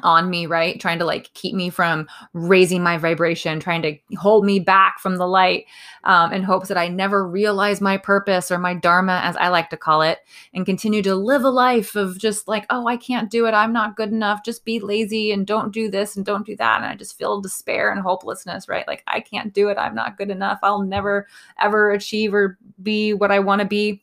on 0.02 0.28
me, 0.28 0.46
right? 0.46 0.78
Trying 0.80 0.98
to 0.98 1.04
like 1.04 1.32
keep 1.34 1.54
me 1.54 1.70
from 1.70 2.06
raising 2.34 2.82
my 2.82 2.98
vibration, 2.98 3.60
trying 3.60 3.82
to 3.82 3.96
hold 4.16 4.44
me 4.44 4.60
back 4.60 4.98
from 4.98 5.16
the 5.16 5.26
light 5.26 5.64
um, 6.04 6.32
in 6.32 6.42
hopes 6.42 6.68
that 6.68 6.76
I 6.76 6.88
never 6.88 7.26
realize 7.26 7.80
my 7.80 7.96
purpose 7.96 8.50
or 8.50 8.58
my 8.58 8.74
dharma, 8.74 9.20
as 9.24 9.36
I 9.36 9.48
like 9.48 9.70
to 9.70 9.76
call 9.76 10.02
it, 10.02 10.18
and 10.52 10.66
continue 10.66 11.02
to 11.02 11.14
live 11.14 11.44
a 11.44 11.50
life 11.50 11.96
of 11.96 12.18
just 12.18 12.46
like, 12.46 12.66
oh, 12.70 12.86
I 12.86 12.96
can't 12.96 13.30
do 13.30 13.46
it. 13.46 13.52
I'm 13.52 13.72
not 13.72 13.96
good 13.96 14.10
enough. 14.10 14.44
Just 14.44 14.64
be 14.64 14.80
lazy 14.80 15.32
and 15.32 15.46
don't 15.46 15.72
do 15.72 15.90
this 15.90 16.16
and 16.16 16.26
don't 16.26 16.46
do 16.46 16.56
that. 16.56 16.82
And 16.82 16.86
I 16.86 16.94
just 16.94 17.16
feel 17.16 17.40
despair 17.40 17.90
and 17.90 18.00
hopelessness, 18.00 18.68
right? 18.68 18.86
Like, 18.86 19.02
I 19.06 19.20
can't 19.20 19.52
do 19.52 19.68
it. 19.68 19.78
I'm 19.78 19.94
not 19.94 20.18
good 20.18 20.30
enough. 20.30 20.58
I'll 20.62 20.82
never, 20.82 21.26
ever 21.58 21.90
achieve 21.90 22.34
or 22.34 22.58
be 22.82 23.14
what 23.14 23.30
I 23.30 23.38
want 23.38 23.60
to 23.60 23.66
be 23.66 24.02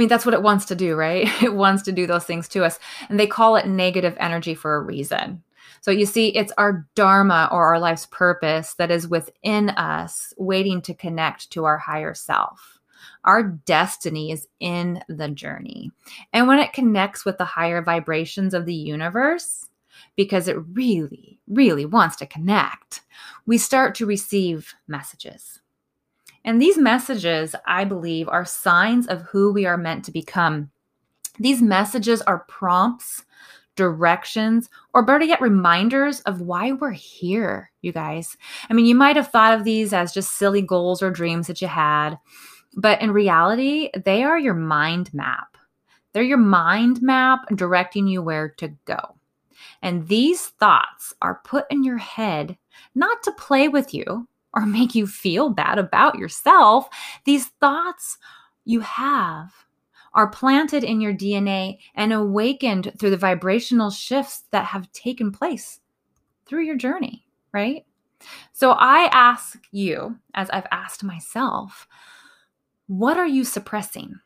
mean, 0.00 0.08
that's 0.08 0.24
what 0.24 0.34
it 0.34 0.42
wants 0.42 0.64
to 0.66 0.74
do, 0.74 0.96
right? 0.96 1.28
It 1.42 1.54
wants 1.54 1.82
to 1.84 1.92
do 1.92 2.06
those 2.06 2.24
things 2.24 2.48
to 2.48 2.64
us. 2.64 2.78
And 3.08 3.20
they 3.20 3.26
call 3.26 3.56
it 3.56 3.66
negative 3.66 4.16
energy 4.18 4.54
for 4.54 4.74
a 4.74 4.80
reason. 4.80 5.42
So 5.82 5.90
you 5.90 6.06
see, 6.06 6.28
it's 6.28 6.52
our 6.58 6.86
dharma 6.94 7.48
or 7.52 7.66
our 7.66 7.78
life's 7.78 8.06
purpose 8.06 8.74
that 8.74 8.90
is 8.90 9.08
within 9.08 9.70
us, 9.70 10.32
waiting 10.36 10.82
to 10.82 10.94
connect 10.94 11.50
to 11.50 11.64
our 11.64 11.78
higher 11.78 12.14
self. 12.14 12.78
Our 13.24 13.42
destiny 13.42 14.32
is 14.32 14.48
in 14.58 15.02
the 15.08 15.28
journey. 15.28 15.90
And 16.32 16.48
when 16.48 16.58
it 16.58 16.72
connects 16.72 17.24
with 17.24 17.38
the 17.38 17.44
higher 17.44 17.82
vibrations 17.82 18.54
of 18.54 18.66
the 18.66 18.74
universe, 18.74 19.68
because 20.16 20.48
it 20.48 20.56
really, 20.72 21.38
really 21.46 21.84
wants 21.84 22.16
to 22.16 22.26
connect, 22.26 23.02
we 23.46 23.58
start 23.58 23.94
to 23.96 24.06
receive 24.06 24.74
messages. 24.88 25.60
And 26.44 26.60
these 26.60 26.78
messages, 26.78 27.54
I 27.66 27.84
believe, 27.84 28.28
are 28.28 28.44
signs 28.44 29.06
of 29.06 29.22
who 29.22 29.52
we 29.52 29.66
are 29.66 29.76
meant 29.76 30.04
to 30.06 30.12
become. 30.12 30.70
These 31.38 31.62
messages 31.62 32.22
are 32.22 32.44
prompts, 32.48 33.24
directions, 33.76 34.68
or 34.94 35.02
better 35.02 35.24
yet, 35.24 35.40
reminders 35.40 36.20
of 36.20 36.40
why 36.40 36.72
we're 36.72 36.90
here, 36.90 37.70
you 37.82 37.92
guys. 37.92 38.36
I 38.68 38.74
mean, 38.74 38.86
you 38.86 38.94
might 38.94 39.16
have 39.16 39.30
thought 39.30 39.58
of 39.58 39.64
these 39.64 39.92
as 39.92 40.12
just 40.12 40.36
silly 40.36 40.62
goals 40.62 41.02
or 41.02 41.10
dreams 41.10 41.46
that 41.46 41.62
you 41.62 41.68
had, 41.68 42.18
but 42.76 43.00
in 43.00 43.10
reality, 43.10 43.90
they 44.04 44.22
are 44.22 44.38
your 44.38 44.54
mind 44.54 45.12
map. 45.14 45.56
They're 46.12 46.22
your 46.22 46.38
mind 46.38 47.00
map 47.02 47.46
directing 47.54 48.06
you 48.06 48.22
where 48.22 48.48
to 48.58 48.68
go. 48.84 49.16
And 49.82 50.08
these 50.08 50.46
thoughts 50.46 51.14
are 51.22 51.40
put 51.44 51.64
in 51.70 51.84
your 51.84 51.98
head 51.98 52.56
not 52.94 53.22
to 53.22 53.32
play 53.32 53.68
with 53.68 53.94
you, 53.94 54.28
or 54.54 54.66
make 54.66 54.94
you 54.94 55.06
feel 55.06 55.50
bad 55.50 55.78
about 55.78 56.18
yourself. 56.18 56.88
These 57.24 57.48
thoughts 57.60 58.18
you 58.64 58.80
have 58.80 59.52
are 60.12 60.28
planted 60.28 60.82
in 60.82 61.00
your 61.00 61.14
DNA 61.14 61.78
and 61.94 62.12
awakened 62.12 62.92
through 62.98 63.10
the 63.10 63.16
vibrational 63.16 63.90
shifts 63.90 64.44
that 64.50 64.64
have 64.64 64.90
taken 64.92 65.30
place 65.30 65.80
through 66.46 66.64
your 66.64 66.76
journey, 66.76 67.24
right? 67.52 67.84
So 68.52 68.72
I 68.72 69.08
ask 69.12 69.58
you, 69.70 70.18
as 70.34 70.50
I've 70.50 70.66
asked 70.72 71.04
myself, 71.04 71.86
what 72.86 73.16
are 73.16 73.26
you 73.26 73.44
suppressing? 73.44 74.18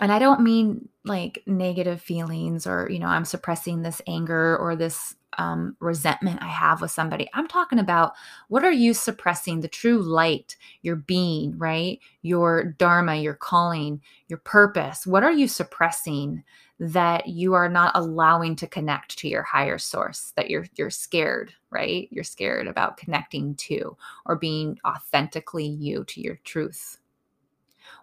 And 0.00 0.12
I 0.12 0.18
don't 0.18 0.42
mean 0.42 0.88
like 1.04 1.42
negative 1.46 2.02
feelings 2.02 2.66
or, 2.66 2.88
you 2.90 2.98
know, 2.98 3.06
I'm 3.06 3.24
suppressing 3.24 3.82
this 3.82 4.02
anger 4.06 4.56
or 4.58 4.76
this 4.76 5.14
um, 5.38 5.76
resentment 5.80 6.42
I 6.42 6.48
have 6.48 6.80
with 6.80 6.90
somebody. 6.90 7.28
I'm 7.34 7.48
talking 7.48 7.78
about 7.78 8.12
what 8.48 8.64
are 8.64 8.72
you 8.72 8.94
suppressing? 8.94 9.60
The 9.60 9.68
true 9.68 10.02
light, 10.02 10.56
your 10.82 10.96
being, 10.96 11.56
right? 11.58 11.98
Your 12.22 12.64
dharma, 12.64 13.16
your 13.16 13.34
calling, 13.34 14.00
your 14.28 14.38
purpose. 14.38 15.06
What 15.06 15.22
are 15.22 15.32
you 15.32 15.48
suppressing 15.48 16.42
that 16.78 17.28
you 17.28 17.54
are 17.54 17.68
not 17.68 17.92
allowing 17.94 18.56
to 18.56 18.66
connect 18.66 19.18
to 19.18 19.28
your 19.28 19.42
higher 19.42 19.78
source? 19.78 20.32
That 20.36 20.50
you're 20.50 20.66
you're 20.76 20.90
scared, 20.90 21.52
right? 21.70 22.08
You're 22.10 22.24
scared 22.24 22.66
about 22.66 22.96
connecting 22.96 23.54
to 23.56 23.96
or 24.24 24.36
being 24.36 24.78
authentically 24.86 25.66
you 25.66 26.04
to 26.04 26.20
your 26.20 26.36
truth. 26.44 26.98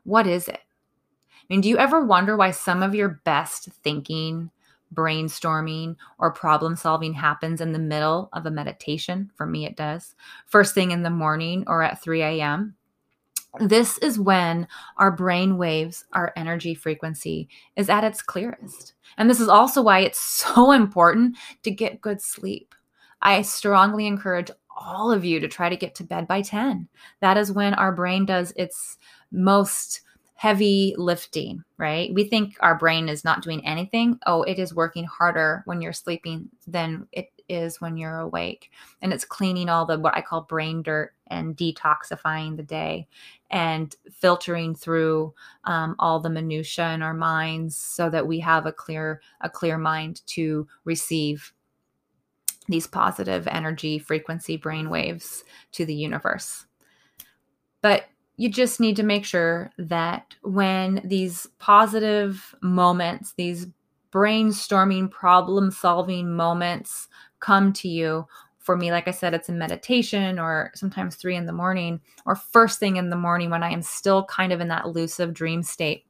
What 0.04 0.28
is 0.28 0.48
it? 0.48 0.62
I 1.44 1.54
mean, 1.54 1.62
do 1.62 1.70
you 1.70 1.78
ever 1.78 2.06
wonder 2.06 2.38
why 2.38 2.52
some 2.52 2.82
of 2.82 2.96
your 2.96 3.22
best 3.26 3.70
thinking, 3.84 4.50
brainstorming 4.94 5.96
or 6.20 6.32
problem 6.32 6.76
solving 6.76 7.14
happens 7.14 7.62
in 7.62 7.72
the 7.72 7.80
middle 7.80 8.30
of 8.34 8.46
a 8.46 8.52
meditation. 8.52 9.32
For 9.36 9.46
me, 9.46 9.66
it 9.66 9.76
does. 9.76 10.16
First 10.46 10.74
thing 10.74 10.92
in 10.92 11.04
the 11.04 11.10
morning 11.10 11.64
or 11.68 11.82
at 11.84 12.02
3 12.02 12.22
a.m. 12.22 12.76
This 13.60 13.98
is 14.00 14.20
when 14.20 14.68
our 14.98 15.12
brain 15.12 15.58
waves, 15.58 16.06
our 16.14 16.34
energy 16.36 16.74
frequency 16.74 17.50
is 17.76 17.90
at 17.90 18.04
its 18.04 18.22
clearest. 18.22 18.94
And 19.18 19.30
this 19.30 19.40
is 19.40 19.50
also 19.50 19.82
why 19.82 20.00
it's 20.00 20.20
so 20.46 20.72
important 20.72 21.38
to 21.64 21.72
get 21.72 22.02
good 22.02 22.22
sleep. 22.22 22.74
I 23.22 23.42
strongly 23.42 24.06
encourage 24.06 24.52
all 24.76 25.12
of 25.12 25.24
you 25.24 25.40
to 25.40 25.48
try 25.48 25.70
to 25.70 25.78
get 25.78 25.96
to 25.96 26.04
bed 26.04 26.28
by 26.28 26.42
10. 26.42 26.88
That 27.22 27.38
is 27.38 27.52
when 27.52 27.74
our 27.76 27.94
brain 27.94 28.26
does 28.26 28.52
its 28.56 28.98
most 29.32 30.02
heavy 30.36 30.94
lifting, 30.98 31.64
right? 31.78 32.14
We 32.14 32.26
think 32.26 32.58
our 32.60 32.78
brain 32.78 33.08
is 33.08 33.24
not 33.24 33.44
doing 33.44 33.66
anything. 33.66 34.20
Oh, 34.26 34.44
it 34.44 34.60
is 34.60 34.74
working 34.74 35.06
harder 35.06 35.64
when 35.66 35.82
you're 35.82 35.94
sleeping 35.94 36.50
than 36.68 37.08
it 37.12 37.32
is 37.48 37.80
when 37.80 37.98
you're 37.98 38.20
awake. 38.20 38.72
And 39.02 39.14
it's 39.14 39.26
cleaning 39.26 39.70
all 39.70 39.86
the 39.86 40.00
what 40.00 40.16
I 40.16 40.22
call 40.22 40.42
brain 40.42 40.82
dirt 40.82 41.14
and 41.28 41.56
detoxifying 41.56 42.58
the 42.58 42.64
day 42.64 43.08
and 43.52 43.96
filtering 44.12 44.76
through 44.76 45.34
um, 45.66 45.96
all 46.00 46.20
the 46.20 46.30
minutia 46.30 46.94
in 46.94 47.02
our 47.02 47.14
minds 47.14 47.76
so 47.76 48.10
that 48.10 48.28
we 48.28 48.40
have 48.40 48.66
a 48.66 48.72
clear 48.72 49.22
a 49.42 49.50
clear 49.50 49.78
mind 49.78 50.22
to 50.28 50.68
receive 50.84 51.54
these 52.68 52.88
positive 52.88 53.48
energy 53.48 54.00
frequency 54.00 54.58
brain 54.58 54.90
waves 54.90 55.44
to 55.74 55.86
the 55.86 55.96
universe. 55.96 56.66
But 57.82 58.06
you 58.38 58.50
just 58.50 58.80
need 58.80 58.96
to 58.96 59.04
make 59.04 59.26
sure 59.26 59.72
that 59.78 60.36
when 60.42 61.02
these 61.04 61.48
positive 61.60 62.56
moments, 62.62 63.34
these 63.38 63.68
brainstorming, 64.12 65.10
problem 65.10 65.72
solving 65.72 66.36
moments 66.36 67.08
come 67.40 67.74
to 67.74 67.88
you, 67.88 68.26
for 68.60 68.78
me, 68.78 68.92
like 68.92 69.10
I 69.10 69.12
said, 69.12 69.34
it's 69.34 69.50
a 69.50 69.54
meditation 69.54 70.40
or 70.40 70.72
sometimes 70.74 71.16
three 71.16 71.36
in 71.36 71.46
the 71.46 71.52
morning 71.52 72.00
or 72.26 72.36
first 72.36 72.80
thing 72.80 72.96
in 72.96 73.10
the 73.10 73.16
morning 73.16 73.50
when 73.50 73.62
I 73.62 73.72
am 73.72 73.82
still 73.82 74.24
kind 74.26 74.54
of 74.54 74.62
in 74.62 74.70
that 74.70 74.86
elusive 74.86 75.34
dream 75.34 75.62
state. 75.62 76.06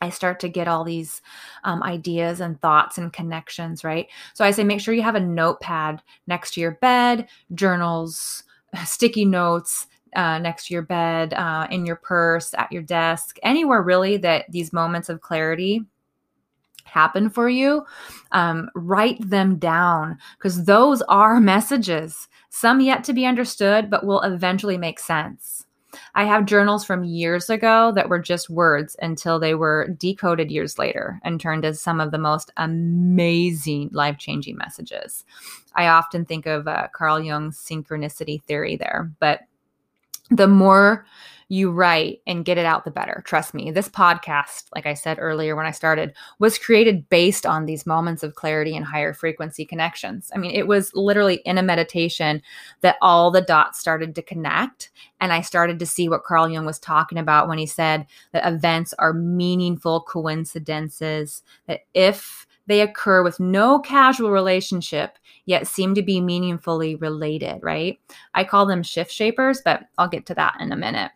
I 0.00 0.10
start 0.10 0.38
to 0.40 0.48
get 0.48 0.68
all 0.68 0.84
these 0.84 1.22
um, 1.64 1.82
ideas 1.82 2.40
and 2.40 2.60
thoughts 2.60 2.98
and 2.98 3.12
connections, 3.12 3.82
right? 3.82 4.06
So 4.34 4.44
I 4.44 4.50
say 4.50 4.62
make 4.62 4.80
sure 4.80 4.94
you 4.94 5.02
have 5.02 5.16
a 5.16 5.20
notepad 5.20 6.02
next 6.26 6.54
to 6.54 6.60
your 6.60 6.72
bed, 6.72 7.28
journals, 7.54 8.44
sticky 8.84 9.24
notes 9.24 9.86
uh, 10.14 10.38
next 10.38 10.66
to 10.66 10.74
your 10.74 10.82
bed, 10.82 11.34
uh, 11.34 11.66
in 11.70 11.86
your 11.86 11.96
purse, 11.96 12.54
at 12.54 12.70
your 12.72 12.82
desk, 12.82 13.38
anywhere 13.42 13.82
really 13.82 14.16
that 14.18 14.46
these 14.50 14.72
moments 14.72 15.08
of 15.08 15.20
clarity 15.20 15.82
happen 16.84 17.30
for 17.30 17.48
you. 17.48 17.84
Um, 18.32 18.70
write 18.74 19.18
them 19.28 19.56
down 19.58 20.18
because 20.38 20.64
those 20.64 21.02
are 21.02 21.40
messages, 21.54 22.28
some 22.50 22.80
yet 22.80 23.04
to 23.04 23.12
be 23.12 23.26
understood, 23.26 23.90
but 23.90 24.04
will 24.04 24.22
eventually 24.22 24.78
make 24.78 24.98
sense. 24.98 25.64
I 26.14 26.24
have 26.24 26.44
journals 26.44 26.84
from 26.84 27.04
years 27.04 27.48
ago 27.48 27.92
that 27.94 28.08
were 28.08 28.18
just 28.18 28.50
words 28.50 28.94
until 29.00 29.38
they 29.38 29.54
were 29.54 29.88
decoded 29.98 30.50
years 30.50 30.78
later 30.78 31.18
and 31.24 31.40
turned 31.40 31.64
as 31.64 31.80
some 31.80 32.00
of 32.00 32.10
the 32.10 32.18
most 32.18 32.50
amazing 32.56 33.90
life 33.92 34.18
changing 34.18 34.56
messages. 34.56 35.24
I 35.74 35.88
often 35.88 36.24
think 36.24 36.46
of 36.46 36.68
uh, 36.68 36.88
Carl 36.92 37.20
Jung's 37.20 37.58
synchronicity 37.58 38.42
theory 38.42 38.76
there, 38.76 39.10
but 39.18 39.40
the 40.30 40.48
more 40.48 41.06
you 41.50 41.70
write 41.70 42.20
and 42.26 42.44
get 42.44 42.58
it 42.58 42.66
out, 42.66 42.84
the 42.84 42.90
better. 42.90 43.22
Trust 43.24 43.54
me. 43.54 43.70
This 43.70 43.88
podcast, 43.88 44.64
like 44.74 44.84
I 44.84 44.92
said 44.92 45.16
earlier 45.18 45.56
when 45.56 45.64
I 45.64 45.70
started, 45.70 46.12
was 46.38 46.58
created 46.58 47.08
based 47.08 47.46
on 47.46 47.64
these 47.64 47.86
moments 47.86 48.22
of 48.22 48.34
clarity 48.34 48.76
and 48.76 48.84
higher 48.84 49.14
frequency 49.14 49.64
connections. 49.64 50.30
I 50.34 50.38
mean, 50.38 50.50
it 50.50 50.66
was 50.66 50.94
literally 50.94 51.36
in 51.46 51.56
a 51.56 51.62
meditation 51.62 52.42
that 52.82 52.96
all 53.00 53.30
the 53.30 53.40
dots 53.40 53.78
started 53.78 54.14
to 54.14 54.22
connect. 54.22 54.90
And 55.22 55.32
I 55.32 55.40
started 55.40 55.78
to 55.78 55.86
see 55.86 56.08
what 56.08 56.24
Carl 56.24 56.50
Jung 56.50 56.66
was 56.66 56.78
talking 56.78 57.16
about 57.16 57.48
when 57.48 57.58
he 57.58 57.66
said 57.66 58.06
that 58.32 58.46
events 58.46 58.92
are 58.98 59.14
meaningful 59.14 60.02
coincidences, 60.02 61.42
that 61.66 61.80
if 61.94 62.46
they 62.68 62.82
occur 62.82 63.22
with 63.22 63.40
no 63.40 63.80
casual 63.80 64.30
relationship, 64.30 65.18
yet 65.46 65.66
seem 65.66 65.94
to 65.94 66.02
be 66.02 66.20
meaningfully 66.20 66.94
related, 66.96 67.58
right? 67.62 67.98
I 68.34 68.44
call 68.44 68.66
them 68.66 68.82
shift 68.82 69.10
shapers, 69.10 69.62
but 69.64 69.84
I'll 69.96 70.08
get 70.08 70.26
to 70.26 70.34
that 70.34 70.58
in 70.60 70.70
a 70.70 70.76
minute. 70.76 71.10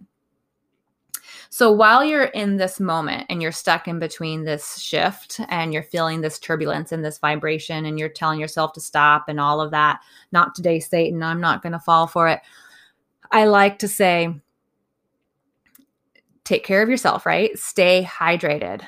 So 1.50 1.70
while 1.70 2.02
you're 2.02 2.24
in 2.24 2.56
this 2.56 2.80
moment 2.80 3.26
and 3.28 3.42
you're 3.42 3.52
stuck 3.52 3.86
in 3.86 3.98
between 3.98 4.42
this 4.42 4.78
shift 4.78 5.38
and 5.50 5.74
you're 5.74 5.82
feeling 5.82 6.22
this 6.22 6.38
turbulence 6.38 6.92
and 6.92 7.04
this 7.04 7.18
vibration 7.18 7.84
and 7.84 7.98
you're 7.98 8.08
telling 8.08 8.40
yourself 8.40 8.72
to 8.72 8.80
stop 8.80 9.26
and 9.28 9.38
all 9.38 9.60
of 9.60 9.70
that, 9.72 10.00
not 10.32 10.54
today, 10.54 10.80
Satan, 10.80 11.22
I'm 11.22 11.42
not 11.42 11.60
going 11.60 11.74
to 11.74 11.78
fall 11.78 12.06
for 12.06 12.26
it. 12.28 12.40
I 13.30 13.44
like 13.44 13.78
to 13.80 13.88
say, 13.88 14.34
take 16.44 16.64
care 16.64 16.82
of 16.82 16.88
yourself, 16.88 17.26
right? 17.26 17.58
Stay 17.58 18.02
hydrated. 18.02 18.80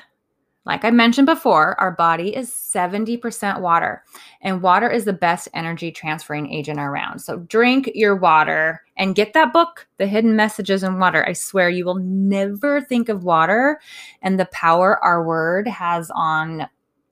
Like 0.65 0.83
I 0.83 0.89
mentioned 0.89 1.27
before, 1.27 1.79
our 1.79 1.91
body 1.91 2.35
is 2.35 2.49
70% 2.49 3.61
water, 3.61 4.03
and 4.41 4.63
water 4.63 4.89
is 4.89 5.05
the 5.05 5.13
best 5.13 5.47
energy 5.53 5.91
transferring 5.91 6.51
agent 6.51 6.79
around. 6.79 7.19
So 7.19 7.37
drink 7.37 7.91
your 7.93 8.15
water 8.15 8.81
and 8.97 9.13
get 9.13 9.33
that 9.33 9.53
book, 9.53 9.87
The 9.97 10.07
Hidden 10.07 10.35
Messages 10.35 10.81
in 10.81 10.97
Water. 10.97 11.23
I 11.27 11.33
swear 11.33 11.69
you 11.69 11.85
will 11.85 11.99
never 11.99 12.81
think 12.81 13.09
of 13.09 13.23
water 13.23 13.79
and 14.23 14.39
the 14.39 14.47
power 14.47 15.03
our 15.03 15.23
word 15.23 15.67
has 15.67 16.09
on 16.15 16.67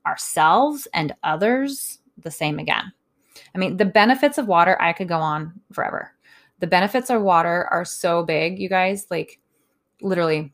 ourselves 0.05 0.87
and 0.93 1.15
others 1.23 1.99
the 2.17 2.31
same 2.31 2.57
again. 2.57 2.91
I 3.53 3.59
mean, 3.59 3.77
the 3.77 3.85
benefits 3.85 4.39
of 4.39 4.47
water, 4.47 4.81
I 4.81 4.93
could 4.93 5.07
go 5.07 5.19
on 5.19 5.53
forever. 5.71 6.11
The 6.59 6.67
benefits 6.67 7.09
of 7.11 7.21
water 7.21 7.67
are 7.71 7.85
so 7.85 8.23
big, 8.23 8.57
you 8.57 8.69
guys, 8.69 9.07
like 9.11 9.39
literally 10.01 10.51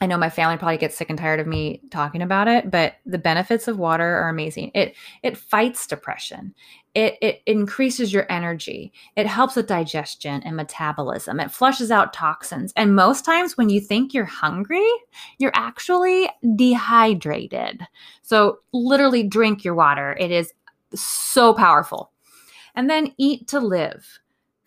I 0.00 0.06
know 0.06 0.18
my 0.18 0.28
family 0.28 0.58
probably 0.58 0.76
gets 0.76 0.96
sick 0.96 1.08
and 1.08 1.18
tired 1.18 1.40
of 1.40 1.46
me 1.46 1.80
talking 1.90 2.20
about 2.20 2.48
it, 2.48 2.70
but 2.70 2.96
the 3.06 3.18
benefits 3.18 3.66
of 3.66 3.78
water 3.78 4.04
are 4.04 4.28
amazing. 4.28 4.70
It 4.74 4.94
it 5.22 5.38
fights 5.38 5.86
depression. 5.86 6.54
It 6.94 7.16
it 7.22 7.42
increases 7.46 8.12
your 8.12 8.26
energy. 8.30 8.92
It 9.16 9.26
helps 9.26 9.56
with 9.56 9.68
digestion 9.68 10.42
and 10.44 10.54
metabolism. 10.54 11.40
It 11.40 11.50
flushes 11.50 11.90
out 11.90 12.12
toxins. 12.12 12.74
And 12.76 12.94
most 12.94 13.24
times 13.24 13.56
when 13.56 13.70
you 13.70 13.80
think 13.80 14.12
you're 14.12 14.26
hungry, 14.26 14.86
you're 15.38 15.52
actually 15.54 16.28
dehydrated. 16.56 17.86
So 18.20 18.58
literally 18.74 19.22
drink 19.22 19.64
your 19.64 19.74
water. 19.74 20.14
It 20.20 20.30
is 20.30 20.52
so 20.94 21.54
powerful. 21.54 22.12
And 22.74 22.90
then 22.90 23.14
eat 23.16 23.48
to 23.48 23.60
live. 23.60 24.18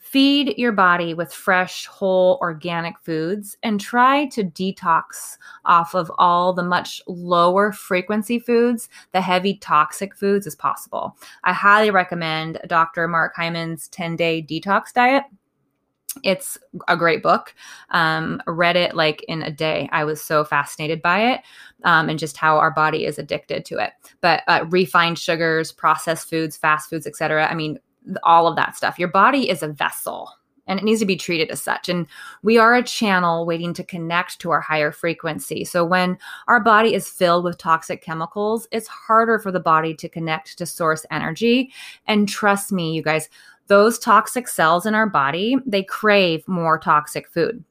Feed 0.10 0.58
your 0.58 0.72
body 0.72 1.14
with 1.14 1.32
fresh, 1.32 1.86
whole, 1.86 2.40
organic 2.42 2.98
foods 2.98 3.56
and 3.62 3.80
try 3.80 4.26
to 4.30 4.44
detox 4.44 5.38
off 5.66 5.94
of 5.94 6.12
all 6.18 6.52
the 6.52 6.64
much 6.64 7.00
lower 7.06 7.72
frequency 7.72 8.40
foods, 8.40 8.90
the 9.12 9.22
heavy 9.22 9.58
toxic 9.58 10.16
foods 10.16 10.48
as 10.48 10.56
possible. 10.56 11.16
I 11.44 11.54
highly 11.54 11.92
recommend 11.92 12.60
Dr. 12.66 13.08
Mark 13.08 13.36
Hyman's 13.36 13.88
10 13.90 14.16
day 14.16 14.42
detox 14.42 14.92
diet. 14.94 15.26
It's 16.24 16.58
a 16.88 16.98
great 16.98 17.22
book. 17.22 17.54
Um, 17.92 18.42
read 18.48 18.78
it 18.78 18.96
like 18.96 19.24
in 19.28 19.44
a 19.44 19.52
day. 19.52 19.90
I 19.92 20.06
was 20.06 20.20
so 20.20 20.44
fascinated 20.44 21.04
by 21.04 21.34
it 21.34 21.42
um, 21.84 22.10
and 22.10 22.18
just 22.18 22.36
how 22.36 22.58
our 22.58 22.72
body 22.72 23.06
is 23.06 23.20
addicted 23.20 23.64
to 23.66 23.78
it. 23.78 23.94
But 24.22 24.42
uh, 24.48 24.66
refined 24.70 25.20
sugars, 25.20 25.72
processed 25.72 26.32
foods, 26.32 26.58
fast 26.58 26.90
foods, 26.90 27.06
etc. 27.06 27.48
I 27.48 27.54
mean, 27.54 27.78
all 28.24 28.48
of 28.48 28.56
that 28.56 28.76
stuff. 28.76 29.00
Your 29.00 29.08
body 29.08 29.50
is 29.50 29.64
a 29.64 29.68
vessel 29.68 30.32
and 30.70 30.80
it 30.80 30.86
needs 30.86 31.00
to 31.00 31.06
be 31.06 31.18
treated 31.18 31.50
as 31.50 31.62
such. 31.62 31.90
And 31.90 32.08
we 32.44 32.58
are 32.58 32.76
a 32.76 32.84
channel 32.84 33.46
waiting 33.46 33.74
to 33.74 33.84
connect 33.84 34.40
to 34.40 34.52
our 34.52 34.62
higher 34.62 34.92
frequency. 34.92 35.66
So 35.66 35.84
when 35.84 36.18
our 36.48 36.60
body 36.60 36.94
is 36.94 37.10
filled 37.10 37.44
with 37.44 37.58
toxic 37.58 38.04
chemicals, 38.04 38.68
it's 38.72 38.88
harder 38.88 39.40
for 39.40 39.52
the 39.52 39.60
body 39.60 39.96
to 39.96 40.08
connect 40.08 40.58
to 40.60 40.66
source 40.66 41.06
energy. 41.10 41.74
And 42.06 42.30
trust 42.30 42.72
me, 42.72 42.94
you 42.94 43.02
guys, 43.02 43.30
those 43.68 44.00
toxic 44.00 44.48
cells 44.48 44.86
in 44.86 44.96
our 44.96 45.10
body, 45.10 45.58
they 45.66 45.84
crave 45.84 46.48
more 46.48 46.78
toxic 46.78 47.28
food. 47.28 47.64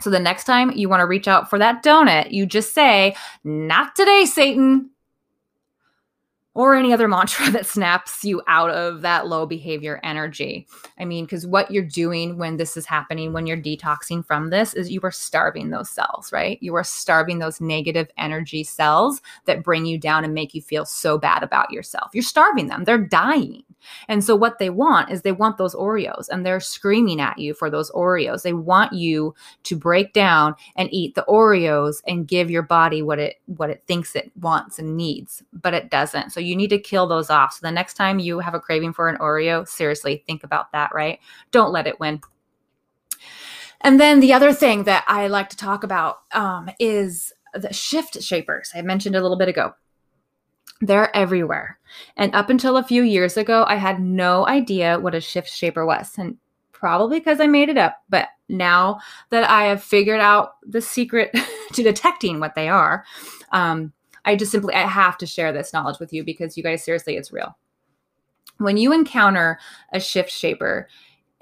So 0.00 0.10
the 0.10 0.18
next 0.18 0.44
time 0.44 0.72
you 0.72 0.88
want 0.88 1.00
to 1.00 1.06
reach 1.06 1.28
out 1.28 1.50
for 1.50 1.58
that 1.58 1.84
donut, 1.84 2.32
you 2.32 2.46
just 2.46 2.72
say, 2.72 3.14
Not 3.44 3.94
today, 3.94 4.24
Satan 4.24 4.90
or 6.54 6.74
any 6.74 6.92
other 6.92 7.08
mantra 7.08 7.50
that 7.50 7.66
snaps 7.66 8.24
you 8.24 8.42
out 8.46 8.70
of 8.70 9.02
that 9.02 9.26
low 9.26 9.46
behavior 9.46 10.00
energy. 10.02 10.66
I 10.98 11.04
mean, 11.04 11.24
because 11.24 11.46
what 11.46 11.70
you're 11.70 11.84
doing 11.84 12.38
when 12.38 12.56
this 12.56 12.76
is 12.76 12.86
happening, 12.86 13.32
when 13.32 13.46
you're 13.46 13.56
detoxing 13.56 14.24
from 14.24 14.50
this, 14.50 14.74
is 14.74 14.90
you 14.90 15.00
are 15.02 15.10
starving 15.10 15.70
those 15.70 15.90
cells, 15.90 16.32
right? 16.32 16.58
You 16.60 16.74
are 16.76 16.84
starving 16.84 17.38
those 17.38 17.60
negative 17.60 18.08
energy 18.18 18.64
cells 18.64 19.22
that 19.46 19.64
bring 19.64 19.86
you 19.86 19.98
down 19.98 20.24
and 20.24 20.34
make 20.34 20.54
you 20.54 20.62
feel 20.62 20.84
so 20.84 21.18
bad 21.18 21.42
about 21.42 21.70
yourself. 21.70 22.10
You're 22.12 22.22
starving 22.22 22.68
them, 22.68 22.84
they're 22.84 22.98
dying. 22.98 23.62
And 24.08 24.24
so, 24.24 24.36
what 24.36 24.58
they 24.58 24.70
want 24.70 25.10
is 25.10 25.22
they 25.22 25.32
want 25.32 25.58
those 25.58 25.74
Oreos 25.74 26.28
and 26.28 26.44
they're 26.44 26.60
screaming 26.60 27.20
at 27.20 27.38
you 27.38 27.54
for 27.54 27.70
those 27.70 27.90
Oreos. 27.92 28.42
They 28.42 28.52
want 28.52 28.92
you 28.92 29.34
to 29.64 29.76
break 29.76 30.12
down 30.12 30.54
and 30.76 30.88
eat 30.92 31.14
the 31.14 31.24
Oreos 31.28 31.96
and 32.06 32.26
give 32.26 32.50
your 32.50 32.62
body 32.62 33.02
what 33.02 33.18
it 33.18 33.36
what 33.46 33.70
it 33.70 33.82
thinks 33.86 34.14
it 34.16 34.30
wants 34.40 34.78
and 34.78 34.96
needs, 34.96 35.42
but 35.52 35.74
it 35.74 35.90
doesn't. 35.90 36.30
So 36.30 36.40
you 36.40 36.56
need 36.56 36.70
to 36.70 36.78
kill 36.78 37.06
those 37.06 37.30
off. 37.30 37.54
So 37.54 37.60
the 37.62 37.72
next 37.72 37.94
time 37.94 38.18
you 38.18 38.38
have 38.38 38.54
a 38.54 38.60
craving 38.60 38.92
for 38.92 39.08
an 39.08 39.18
Oreo, 39.18 39.66
seriously 39.66 40.22
think 40.26 40.44
about 40.44 40.72
that, 40.72 40.90
right? 40.94 41.18
Don't 41.50 41.72
let 41.72 41.86
it 41.86 42.00
win. 42.00 42.20
And 43.82 43.98
then 43.98 44.20
the 44.20 44.32
other 44.32 44.52
thing 44.52 44.84
that 44.84 45.04
I 45.08 45.26
like 45.26 45.50
to 45.50 45.56
talk 45.56 45.82
about 45.82 46.18
um, 46.32 46.70
is 46.78 47.32
the 47.54 47.72
shift 47.72 48.22
shapers. 48.22 48.70
I 48.74 48.82
mentioned 48.82 49.16
a 49.16 49.20
little 49.20 49.36
bit 49.36 49.48
ago. 49.48 49.74
They're 50.82 51.14
everywhere. 51.16 51.78
And 52.16 52.34
up 52.34 52.50
until 52.50 52.76
a 52.76 52.82
few 52.82 53.02
years 53.02 53.36
ago, 53.36 53.64
I 53.68 53.76
had 53.76 54.00
no 54.00 54.46
idea 54.46 54.98
what 54.98 55.14
a 55.14 55.20
shift 55.20 55.48
shaper 55.48 55.86
was. 55.86 56.12
And 56.18 56.36
probably 56.82 57.20
because 57.20 57.40
I 57.40 57.46
made 57.46 57.68
it 57.68 57.78
up. 57.78 58.02
But 58.08 58.28
now 58.48 58.98
that 59.30 59.48
I 59.48 59.66
have 59.66 59.82
figured 59.82 60.20
out 60.20 60.56
the 60.66 60.82
secret 60.82 61.32
to 61.72 61.82
detecting 61.82 62.40
what 62.40 62.56
they 62.56 62.68
are, 62.68 63.04
um, 63.52 63.92
I 64.24 64.34
just 64.34 64.50
simply 64.50 64.74
I 64.74 64.86
have 64.86 65.16
to 65.18 65.26
share 65.26 65.52
this 65.52 65.72
knowledge 65.72 66.00
with 66.00 66.12
you 66.12 66.24
because 66.24 66.56
you 66.56 66.62
guys 66.64 66.84
seriously 66.84 67.16
it's 67.16 67.32
real. 67.32 67.56
When 68.58 68.76
you 68.76 68.92
encounter 68.92 69.60
a 69.92 70.00
shift 70.00 70.30
shaper 70.30 70.88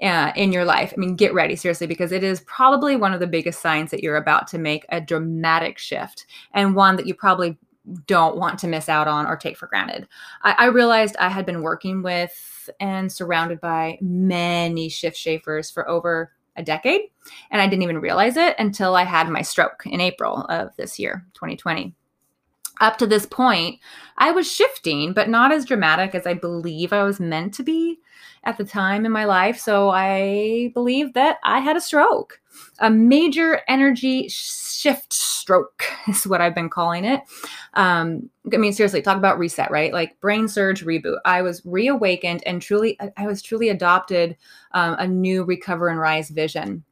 uh, 0.01 0.31
in 0.35 0.51
your 0.51 0.65
life, 0.65 0.93
I 0.95 0.99
mean, 0.99 1.15
get 1.15 1.33
ready 1.33 1.55
seriously 1.55 1.87
because 1.87 2.11
it 2.11 2.23
is 2.23 2.41
probably 2.41 2.95
one 2.95 3.13
of 3.13 3.19
the 3.19 3.27
biggest 3.27 3.61
signs 3.61 3.89
that 3.89 4.03
you're 4.03 4.17
about 4.17 4.47
to 4.49 4.59
make 4.59 4.85
a 4.89 5.01
dramatic 5.01 5.79
shift 5.79 6.27
and 6.53 6.75
one 6.75 6.95
that 6.97 7.07
you 7.07 7.15
probably 7.15 7.57
don't 8.05 8.37
want 8.37 8.59
to 8.59 8.67
miss 8.67 8.89
out 8.89 9.07
on 9.07 9.25
or 9.25 9.35
take 9.35 9.57
for 9.57 9.67
granted. 9.67 10.07
I, 10.43 10.55
I 10.57 10.65
realized 10.65 11.15
I 11.17 11.29
had 11.29 11.45
been 11.45 11.61
working 11.61 12.03
with 12.03 12.69
and 12.79 13.11
surrounded 13.11 13.59
by 13.59 13.97
many 14.01 14.89
shift 14.89 15.17
shapers 15.17 15.71
for 15.71 15.87
over 15.89 16.31
a 16.55 16.63
decade, 16.63 17.01
and 17.49 17.61
I 17.61 17.67
didn't 17.67 17.83
even 17.83 17.99
realize 17.99 18.37
it 18.37 18.55
until 18.59 18.95
I 18.95 19.03
had 19.03 19.29
my 19.29 19.41
stroke 19.41 19.83
in 19.85 20.01
April 20.01 20.45
of 20.49 20.75
this 20.75 20.99
year, 20.99 21.25
2020. 21.33 21.95
Up 22.79 22.97
to 22.97 23.07
this 23.07 23.25
point, 23.25 23.79
I 24.17 24.31
was 24.31 24.51
shifting, 24.51 25.13
but 25.13 25.29
not 25.29 25.51
as 25.51 25.65
dramatic 25.65 26.15
as 26.15 26.25
I 26.25 26.33
believe 26.33 26.93
I 26.93 27.03
was 27.03 27.19
meant 27.19 27.53
to 27.55 27.63
be 27.63 27.99
at 28.43 28.57
the 28.57 28.63
time 28.63 29.05
in 29.05 29.11
my 29.11 29.25
life. 29.25 29.59
So 29.59 29.89
I 29.89 30.71
believe 30.73 31.13
that 31.13 31.37
I 31.43 31.59
had 31.59 31.77
a 31.77 31.81
stroke. 31.81 32.39
A 32.79 32.89
major 32.89 33.61
energy 33.67 34.27
shift 34.29 35.13
stroke 35.13 35.83
is 36.07 36.27
what 36.27 36.41
I've 36.41 36.55
been 36.55 36.69
calling 36.69 37.05
it. 37.05 37.21
Um, 37.75 38.29
I 38.51 38.57
mean, 38.57 38.73
seriously, 38.73 39.01
talk 39.01 39.17
about 39.17 39.39
reset, 39.39 39.71
right? 39.71 39.93
Like 39.93 40.19
brain 40.19 40.47
surge 40.47 40.83
reboot. 40.83 41.17
I 41.25 41.41
was 41.41 41.61
reawakened 41.65 42.43
and 42.45 42.61
truly, 42.61 42.97
I 43.17 43.27
was 43.27 43.41
truly 43.41 43.69
adopted 43.69 44.35
um, 44.71 44.95
a 44.99 45.07
new 45.07 45.43
recover 45.43 45.87
and 45.87 45.99
rise 45.99 46.29
vision. 46.29 46.83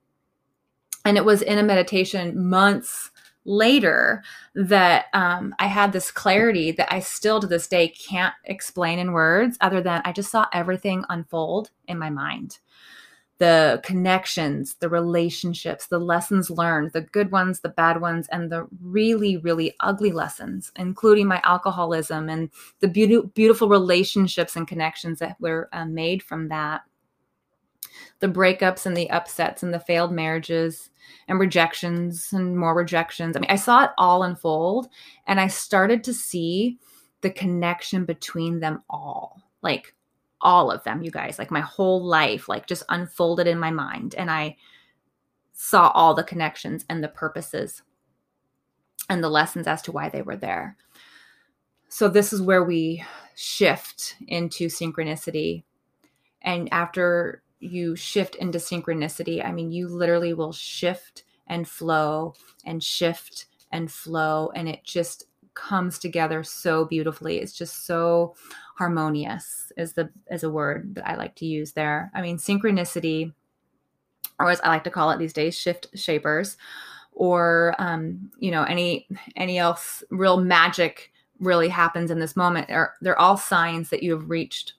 And 1.06 1.18
it 1.18 1.26
was 1.26 1.42
in 1.42 1.58
a 1.58 1.64
meditation 1.64 2.50
months 2.50 3.12
later 3.50 4.24
that 4.54 5.06
um, 5.14 5.56
I 5.58 5.66
had 5.66 5.92
this 5.92 6.12
clarity 6.12 6.72
that 6.74 6.94
I 6.94 7.00
still 7.00 7.40
to 7.40 7.48
this 7.48 7.68
day 7.68 7.88
can't 7.88 8.36
explain 8.46 9.00
in 9.00 9.12
words, 9.12 9.58
other 9.60 9.82
than 9.82 10.04
I 10.06 10.12
just 10.12 10.32
saw 10.32 10.46
everything 10.54 11.04
unfold 11.10 11.72
in 11.88 11.98
my 11.98 12.12
mind. 12.12 12.60
The 13.40 13.82
connections, 13.84 14.76
the 14.76 14.90
relationships, 14.90 15.88
the 15.88 15.98
lessons 15.98 16.50
learned, 16.50 16.92
the 16.92 17.02
good 17.02 17.32
ones, 17.32 17.62
the 17.62 17.70
bad 17.70 18.02
ones, 18.02 18.28
and 18.32 18.52
the 18.52 18.68
really, 18.82 19.38
really 19.38 19.74
ugly 19.80 20.12
lessons, 20.12 20.72
including 20.76 21.26
my 21.26 21.42
alcoholism 21.44 22.30
and 22.30 22.50
the 22.82 22.88
be- 22.88 23.22
beautiful 23.34 23.70
relationships 23.70 24.58
and 24.58 24.68
connections 24.68 25.20
that 25.20 25.38
were 25.40 25.70
uh, 25.72 25.86
made 25.86 26.22
from 26.22 26.50
that 26.50 26.82
the 28.20 28.28
breakups 28.28 28.86
and 28.86 28.96
the 28.96 29.10
upsets 29.10 29.64
and 29.64 29.74
the 29.74 29.80
failed 29.80 30.12
marriages 30.12 30.90
and 31.28 31.40
rejections 31.40 32.34
and 32.34 32.58
more 32.58 32.76
rejections. 32.76 33.36
I 33.36 33.40
mean, 33.40 33.50
I 33.50 33.56
saw 33.56 33.86
it 33.86 33.92
all 33.98 34.24
unfold 34.24 34.90
and 35.28 35.40
I 35.40 35.48
started 35.48 36.04
to 36.06 36.14
see 36.14 36.78
the 37.22 37.30
connection 37.30 38.06
between 38.06 38.60
them 38.60 38.84
all. 38.90 39.42
Like 39.62 39.96
all 40.42 40.72
of 40.72 40.84
them, 40.84 41.04
you 41.04 41.12
guys, 41.12 41.38
like 41.38 41.52
my 41.52 41.62
whole 41.62 42.04
life, 42.04 42.48
like 42.48 42.66
just 42.66 42.84
unfolded 42.90 43.48
in 43.48 43.60
my 43.60 43.72
mind. 43.72 44.16
And 44.16 44.32
I 44.32 44.56
saw 45.54 45.90
all 45.90 46.14
the 46.14 46.24
connections 46.24 46.86
and 46.90 47.04
the 47.04 47.10
purposes 47.10 47.82
and 49.10 49.24
the 49.24 49.30
lessons 49.30 49.68
as 49.68 49.82
to 49.84 49.92
why 49.92 50.10
they 50.10 50.22
were 50.22 50.38
there. 50.38 50.78
So, 51.90 52.08
this 52.08 52.32
is 52.32 52.42
where 52.42 52.64
we 52.64 53.04
shift 53.36 54.16
into 54.28 54.68
synchronicity. 54.68 55.64
And 56.42 56.72
after 56.72 57.42
you 57.60 57.96
shift 57.96 58.36
into 58.36 58.58
synchronicity, 58.58 59.46
I 59.46 59.52
mean, 59.52 59.72
you 59.72 59.88
literally 59.88 60.34
will 60.34 60.54
shift 60.54 61.24
and 61.48 61.68
flow 61.68 62.34
and 62.66 62.84
shift 62.84 63.48
and 63.72 63.92
flow, 63.92 64.52
and 64.56 64.68
it 64.70 64.84
just 64.84 65.26
comes 65.54 66.00
together 66.00 66.44
so 66.44 66.86
beautifully. 66.86 67.40
It's 67.40 67.54
just 67.54 67.86
so 67.86 68.36
harmonious 68.76 69.72
is 69.78 69.94
the 69.94 70.10
as 70.30 70.44
a 70.44 70.50
word 70.50 70.96
that 70.96 71.08
I 71.08 71.16
like 71.16 71.36
to 71.36 71.46
use 71.46 71.74
there. 71.74 72.12
I 72.14 72.22
mean, 72.22 72.38
synchronicity, 72.38 73.34
or 74.40 74.50
as 74.50 74.62
I 74.62 74.70
like 74.70 74.86
to 74.86 74.92
call 74.92 75.12
it 75.12 75.20
these 75.20 75.34
days, 75.34 75.58
shift 75.58 75.88
shapers, 75.96 76.58
or 77.12 77.76
um, 77.78 78.32
you 78.40 78.52
know, 78.52 78.64
any 78.64 79.08
any 79.36 79.58
else 79.58 80.04
real 80.10 80.40
magic 80.40 81.12
really 81.40 81.70
happens 81.70 82.12
in 82.12 82.20
this 82.20 82.36
moment. 82.36 82.70
Are 82.70 82.94
they're 83.02 83.20
all 83.20 83.38
signs 83.38 83.90
that 83.90 84.04
you 84.04 84.12
have 84.14 84.30
reached 84.30 84.74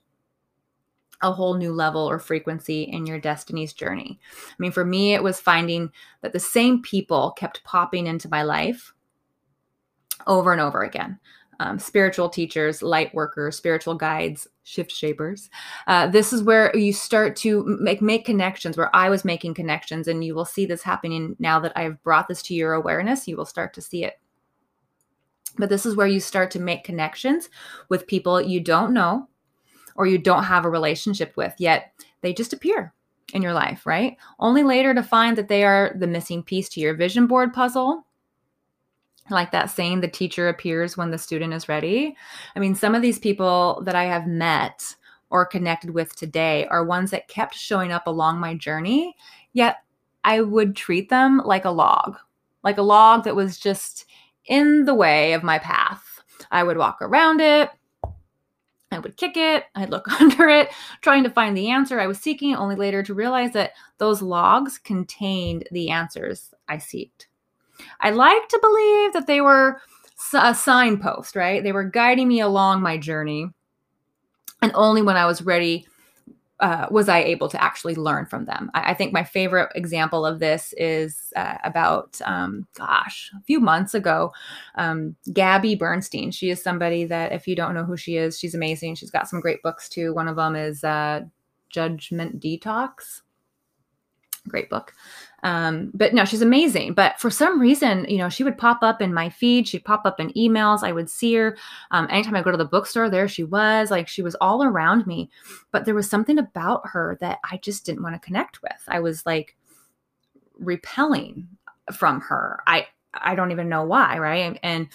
a 1.23 1.33
whole 1.33 1.55
new 1.55 1.73
level 1.73 2.09
or 2.09 2.19
frequency 2.19 2.85
in 2.85 3.07
your 3.07 3.21
destiny's 3.21 3.73
journey. 3.73 4.19
I 4.49 4.55
mean, 4.59 4.73
for 4.73 4.85
me, 4.85 5.15
it 5.15 5.23
was 5.23 5.41
finding 5.41 5.93
that 6.23 6.33
the 6.33 6.41
same 6.41 6.83
people 6.83 7.33
kept 7.33 7.65
popping 7.65 8.07
into 8.07 8.29
my 8.29 8.43
life 8.43 8.95
over 10.27 10.53
and 10.53 10.61
over 10.61 10.83
again. 10.83 11.19
Um, 11.61 11.79
spiritual 11.79 12.31
teachers, 12.31 12.83
light 12.83 13.15
workers, 13.15 13.55
spiritual 13.55 13.95
guides, 13.95 14.49
shift 14.63 14.91
shapers. 14.91 15.51
Uh, 15.87 16.07
this 16.07 16.33
is 16.33 16.43
where 16.43 16.75
you 16.75 16.91
start 16.95 17.37
to 17.37 17.65
make 17.79 18.01
make 18.01 18.25
connections. 18.25 18.79
Where 18.79 18.95
I 18.97 19.11
was 19.11 19.27
making 19.27 19.53
connections, 19.53 20.09
and 20.09 20.25
you 20.25 20.35
will 20.35 20.47
see 20.47 20.65
this 20.65 20.83
happening 20.83 21.37
now 21.39 21.61
that 21.61 21.77
I've 21.77 22.03
brought 22.03 22.29
this 22.29 22.43
to 22.45 22.55
your 22.55 22.73
awareness. 22.73 23.29
You 23.29 23.37
will 23.37 23.45
start 23.45 23.75
to 23.75 23.83
see 23.83 24.05
it. 24.05 24.15
But 25.59 25.69
this 25.69 25.85
is 25.85 25.97
where 25.97 26.07
you 26.07 26.21
start 26.21 26.51
to 26.53 26.61
make 26.61 26.85
connections 26.85 27.51
with 27.91 28.07
people 28.07 28.41
you 28.41 28.61
don't 28.61 28.95
know, 28.95 29.29
or 30.01 30.07
you 30.07 30.17
don't 30.17 30.45
have 30.45 30.65
a 30.65 30.71
relationship 30.71 31.37
with, 31.37 31.53
yet 31.59 31.93
they 32.23 32.33
just 32.33 32.55
appear 32.55 32.95
in 33.35 33.43
your 33.43 33.53
life, 33.53 33.85
right? 33.85 34.17
Only 34.39 34.63
later 34.63 34.95
to 34.95 35.03
find 35.03 35.37
that 35.37 35.49
they 35.49 35.63
are 35.63 35.95
the 35.95 36.07
missing 36.07 36.43
piece 36.43 36.71
to 36.71 36.81
your 36.81 36.95
vision 36.95 37.27
board 37.27 37.53
puzzle. 37.53 38.07
Like 39.29 39.51
that 39.51 39.69
saying, 39.71 40.01
the 40.01 40.09
teacher 40.09 40.49
appears 40.49 40.97
when 40.97 41.11
the 41.11 41.19
student 41.19 41.53
is 41.53 41.69
ready. 41.69 42.17
I 42.57 42.61
mean, 42.61 42.75
some 42.75 42.95
of 42.95 43.03
these 43.03 43.19
people 43.19 43.83
that 43.85 43.95
I 43.95 44.05
have 44.05 44.27
met 44.27 44.97
or 45.29 45.45
connected 45.45 45.91
with 45.91 46.17
today 46.17 46.67
are 46.69 46.83
ones 46.83 47.11
that 47.11 47.29
kept 47.29 47.55
showing 47.55 47.93
up 47.93 48.07
along 48.07 48.41
my 48.41 48.55
journey, 48.55 49.15
yet 49.53 49.83
I 50.25 50.41
would 50.41 50.75
treat 50.75 51.11
them 51.11 51.43
like 51.45 51.67
a 51.67 51.71
log, 51.71 52.17
like 52.65 52.79
a 52.79 52.83
log 52.83 53.25
that 53.25 53.37
was 53.37 53.59
just 53.59 54.07
in 54.47 54.87
the 54.87 54.95
way 54.95 55.35
of 55.35 55.43
my 55.43 55.59
path. 55.59 56.23
I 56.51 56.63
would 56.63 56.79
walk 56.79 57.03
around 57.03 57.43
it, 57.43 57.69
would 59.01 59.17
kick 59.17 59.37
it, 59.37 59.65
I'd 59.75 59.91
look 59.91 60.09
under 60.21 60.49
it, 60.49 60.71
trying 61.01 61.25
to 61.25 61.31
find 61.31 61.57
the 61.57 61.71
answer 61.71 62.01
I 62.01 62.07
was 62.07 62.19
seeking, 62.19 62.55
only 62.55 62.77
later 62.77 63.03
to 63.03 63.15
realize 63.15 63.53
that 63.53 63.73
those 63.99 64.23
logs 64.23 64.79
contained 64.79 65.69
the 65.73 65.91
answers 65.91 66.55
I 66.69 66.77
seeked. 66.77 67.27
I 68.01 68.11
like 68.11 68.49
to 68.49 68.59
believe 68.61 69.13
that 69.15 69.27
they 69.27 69.41
were 69.41 69.81
a 70.35 70.55
signpost, 70.55 71.35
right? 71.35 71.63
They 71.63 71.73
were 71.73 71.85
guiding 71.85 72.29
me 72.29 72.41
along 72.41 72.83
my 72.83 72.99
journey. 72.99 73.49
And 74.63 74.73
only 74.75 75.01
when 75.01 75.17
I 75.17 75.25
was 75.25 75.43
ready 75.43 75.87
uh, 76.61 76.87
was 76.91 77.09
I 77.09 77.21
able 77.21 77.49
to 77.49 77.63
actually 77.63 77.95
learn 77.95 78.27
from 78.27 78.45
them. 78.45 78.71
I, 78.75 78.91
I 78.91 78.95
think 78.95 79.13
my 79.13 79.25
favorite 79.25 79.71
example 79.75 80.27
of 80.27 80.39
this 80.39 80.75
is 80.77 81.33
uh, 81.37 81.57
about, 81.65 82.21
um, 82.25 82.67
gosh, 82.75 83.31
a 83.39 83.43
few 83.45 83.61
months 83.61 83.95
ago. 83.95 84.33
Um, 84.75 85.17
Gabby 85.33 85.75
Bernstein. 85.75 86.31
She 86.31 86.51
is 86.51 86.63
somebody 86.63 87.05
that, 87.07 87.33
if 87.33 87.49
you 87.49 87.57
don't 87.57 87.75
know 87.75 87.85
who 87.85 87.97
she 87.97 88.17
is, 88.17 88.39
she's 88.39 88.55
amazing. 88.55 88.95
She's 88.95 89.11
got 89.11 89.29
some 89.29 89.41
great 89.41 89.63
books 89.63 89.89
too. 89.89 90.15
One 90.15 90.29
of 90.29 90.37
them 90.37 90.55
is 90.55 90.85
uh, 90.85 91.23
Judgment 91.71 92.41
Detox. 92.41 93.23
Great 94.49 94.71
book. 94.71 94.95
Um, 95.43 95.91
but 95.95 96.15
no, 96.15 96.25
she's 96.25 96.43
amazing. 96.43 96.95
But 96.95 97.19
for 97.19 97.31
some 97.31 97.61
reason, 97.61 98.07
you 98.09 98.19
know, 98.19 98.29
she 98.29 98.45
would 98.45 98.59
pop 98.59 98.79
up 98.83 99.01
in 99.01 99.15
my 99.15 99.29
feed. 99.29 99.69
She'd 99.69 99.85
pop 99.85 100.03
up 100.05 100.21
in 100.21 100.33
emails. 100.35 100.83
I 100.83 100.93
would 100.93 101.11
see 101.11 101.35
her. 101.35 101.57
Um, 101.91 102.07
anytime 102.11 102.35
I 102.37 102.43
go 102.43 102.51
to 102.51 102.57
the 102.57 102.65
bookstore, 102.65 103.09
there 103.11 103.29
she 103.29 103.45
was. 103.45 103.91
Like 103.91 104.09
she 104.09 104.23
was 104.23 104.35
all 104.37 104.63
around 104.63 105.07
me. 105.07 105.31
But 105.73 105.85
there 105.85 105.95
was 105.95 106.09
something 106.09 106.39
about 106.39 106.83
her 106.85 107.17
that 107.21 107.39
I 107.51 107.59
just 107.59 107.87
didn't 107.87 108.03
want 108.03 108.15
to 108.15 108.27
connect 108.27 108.63
with. 108.63 108.83
I 108.89 109.01
was 109.01 109.25
like 109.27 109.57
repelling 110.59 111.49
from 111.93 112.21
her. 112.21 112.63
I 112.67 112.87
I 113.15 113.35
don't 113.35 113.51
even 113.51 113.69
know 113.69 113.85
why, 113.85 114.19
right? 114.19 114.59
And 114.63 114.89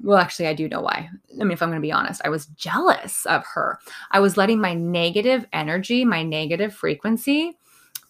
well, 0.00 0.18
actually, 0.18 0.46
I 0.46 0.54
do 0.54 0.68
know 0.68 0.80
why. 0.80 1.10
I 1.40 1.44
mean, 1.44 1.50
if 1.50 1.62
I'm 1.62 1.70
going 1.70 1.80
to 1.80 1.86
be 1.86 1.92
honest, 1.92 2.22
I 2.24 2.28
was 2.28 2.46
jealous 2.46 3.26
of 3.26 3.44
her. 3.54 3.80
I 4.12 4.20
was 4.20 4.36
letting 4.36 4.60
my 4.60 4.74
negative 4.74 5.44
energy, 5.52 6.04
my 6.04 6.22
negative 6.22 6.72
frequency, 6.72 7.58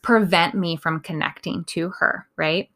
prevent 0.08 0.54
me 0.54 0.74
from 0.74 1.00
connecting 1.00 1.62
to 1.64 1.90
her, 1.90 2.26
right? 2.36 2.70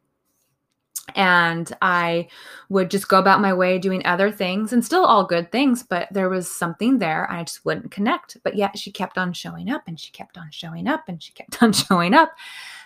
And 1.14 1.75
I 1.81 2.29
would 2.68 2.90
just 2.90 3.09
go 3.09 3.18
about 3.18 3.40
my 3.40 3.55
way 3.55 3.79
doing 3.79 4.05
other 4.05 4.31
things 4.31 4.71
and 4.71 4.85
still 4.85 5.07
all 5.07 5.25
good 5.25 5.51
things, 5.51 5.83
but 5.83 6.09
there 6.11 6.29
was 6.29 6.47
something 6.47 6.99
there. 6.99 7.27
I 7.33 7.45
just 7.45 7.64
wouldn't 7.64 7.90
connect. 7.90 8.37
But 8.45 8.55
yet 8.55 8.79
she 8.79 8.92
kept 8.92 9.16
on 9.16 9.33
showing 9.33 9.71
up 9.71 9.85
and 9.87 9.99
she 9.99 10.12
kept 10.12 10.37
on 10.37 10.51
showing 10.51 10.87
up 10.87 11.05
and 11.09 11.23
she 11.23 11.33
kept 11.33 11.62
on 11.62 11.73
showing 11.73 12.12
up. 12.12 12.33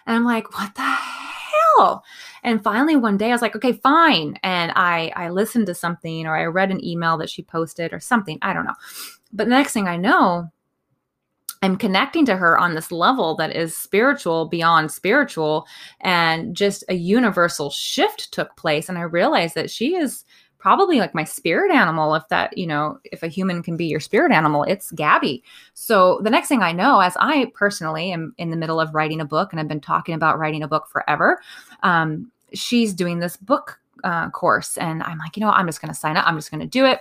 And 0.06 0.14
I'm 0.14 0.24
like, 0.24 0.56
what 0.56 0.76
the 0.76 0.82
hell? 0.82 2.04
And 2.44 2.62
finally 2.62 2.94
one 2.94 3.16
day 3.16 3.30
I 3.30 3.32
was 3.32 3.42
like, 3.42 3.56
okay, 3.56 3.72
fine. 3.72 4.38
And 4.44 4.70
I 4.76 5.12
I 5.16 5.30
listened 5.30 5.66
to 5.66 5.74
something 5.74 6.24
or 6.24 6.36
I 6.36 6.44
read 6.44 6.70
an 6.70 6.84
email 6.84 7.18
that 7.18 7.30
she 7.30 7.42
posted 7.42 7.92
or 7.92 7.98
something. 7.98 8.38
I 8.42 8.52
don't 8.52 8.64
know. 8.64 8.76
But 9.32 9.46
the 9.46 9.50
next 9.50 9.72
thing 9.72 9.88
I 9.88 9.96
know, 9.96 10.52
I'm 11.66 11.76
connecting 11.76 12.24
to 12.26 12.36
her 12.36 12.56
on 12.56 12.74
this 12.74 12.92
level 12.92 13.34
that 13.36 13.54
is 13.54 13.76
spiritual 13.76 14.46
beyond 14.46 14.92
spiritual. 14.92 15.66
And 16.00 16.54
just 16.54 16.84
a 16.88 16.94
universal 16.94 17.70
shift 17.70 18.32
took 18.32 18.56
place. 18.56 18.88
And 18.88 18.96
I 18.96 19.02
realized 19.02 19.56
that 19.56 19.68
she 19.68 19.96
is 19.96 20.24
probably 20.58 21.00
like 21.00 21.12
my 21.12 21.24
spirit 21.24 21.72
animal. 21.72 22.14
If 22.14 22.28
that, 22.28 22.56
you 22.56 22.68
know, 22.68 23.00
if 23.04 23.24
a 23.24 23.28
human 23.28 23.64
can 23.64 23.76
be 23.76 23.86
your 23.86 23.98
spirit 23.98 24.30
animal, 24.30 24.62
it's 24.62 24.92
Gabby. 24.92 25.42
So 25.74 26.20
the 26.22 26.30
next 26.30 26.46
thing 26.46 26.62
I 26.62 26.70
know, 26.70 27.00
as 27.00 27.16
I 27.18 27.50
personally 27.52 28.12
am 28.12 28.32
in 28.38 28.50
the 28.50 28.56
middle 28.56 28.80
of 28.80 28.94
writing 28.94 29.20
a 29.20 29.24
book 29.24 29.52
and 29.52 29.58
I've 29.58 29.68
been 29.68 29.80
talking 29.80 30.14
about 30.14 30.38
writing 30.38 30.62
a 30.62 30.68
book 30.68 30.86
forever, 30.88 31.40
um, 31.82 32.30
she's 32.54 32.94
doing 32.94 33.18
this 33.18 33.36
book 33.36 33.80
uh, 34.04 34.30
course. 34.30 34.78
And 34.78 35.02
I'm 35.02 35.18
like, 35.18 35.36
you 35.36 35.40
know, 35.40 35.50
I'm 35.50 35.66
just 35.66 35.80
going 35.80 35.92
to 35.92 35.98
sign 35.98 36.16
up. 36.16 36.26
I'm 36.28 36.36
just 36.36 36.52
going 36.52 36.60
to 36.60 36.66
do 36.66 36.86
it 36.86 37.00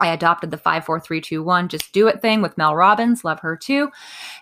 I 0.00 0.08
adopted 0.08 0.50
the 0.50 0.56
54321 0.56 1.68
just 1.68 1.92
do 1.92 2.06
it 2.08 2.22
thing 2.22 2.42
with 2.42 2.56
Mel 2.56 2.74
Robbins, 2.74 3.24
love 3.24 3.40
her 3.40 3.56
too. 3.56 3.90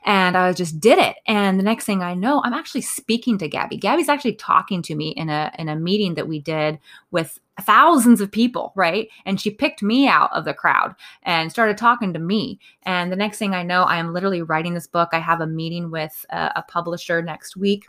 And 0.05 0.37
I 0.37 0.53
just 0.53 0.81
did 0.81 0.99
it. 0.99 1.17
And 1.27 1.59
the 1.59 1.65
next 1.65 1.85
thing 1.85 2.03
I 2.03 2.15
know, 2.15 2.43
I'm 2.45 2.55
actually 2.55 2.83
speaking 2.83 3.39
to 3.39 3.49
Gabby. 3.49 3.77
Gabby's 3.77 4.09
actually 4.09 4.35
talking 4.35 4.83
to 4.83 4.95
me 4.95 5.11
in 5.11 5.29
a 5.29 5.53
in 5.59 5.69
a 5.69 5.77
meeting 5.77 6.15
that 6.15 6.29
we 6.29 6.41
did 6.41 6.79
with 7.11 7.39
thousands 7.63 8.21
of 8.21 8.31
people, 8.31 8.73
right? 8.77 9.09
And 9.25 9.41
she 9.41 9.51
picked 9.51 9.83
me 9.83 10.07
out 10.07 10.31
of 10.33 10.45
the 10.45 10.55
crowd 10.55 10.95
and 11.25 11.51
started 11.51 11.77
talking 11.77 12.13
to 12.13 12.19
me. 12.19 12.61
And 12.85 13.11
the 13.11 13.17
next 13.17 13.39
thing 13.39 13.55
I 13.55 13.65
know, 13.65 13.83
I 13.83 13.97
am 13.97 14.13
literally 14.13 14.43
writing 14.43 14.75
this 14.75 14.87
book. 14.87 15.09
I 15.13 15.19
have 15.19 15.41
a 15.41 15.47
meeting 15.47 15.91
with 15.91 16.25
a, 16.31 16.53
a 16.57 16.63
publisher 16.63 17.21
next 17.21 17.57
week 17.57 17.87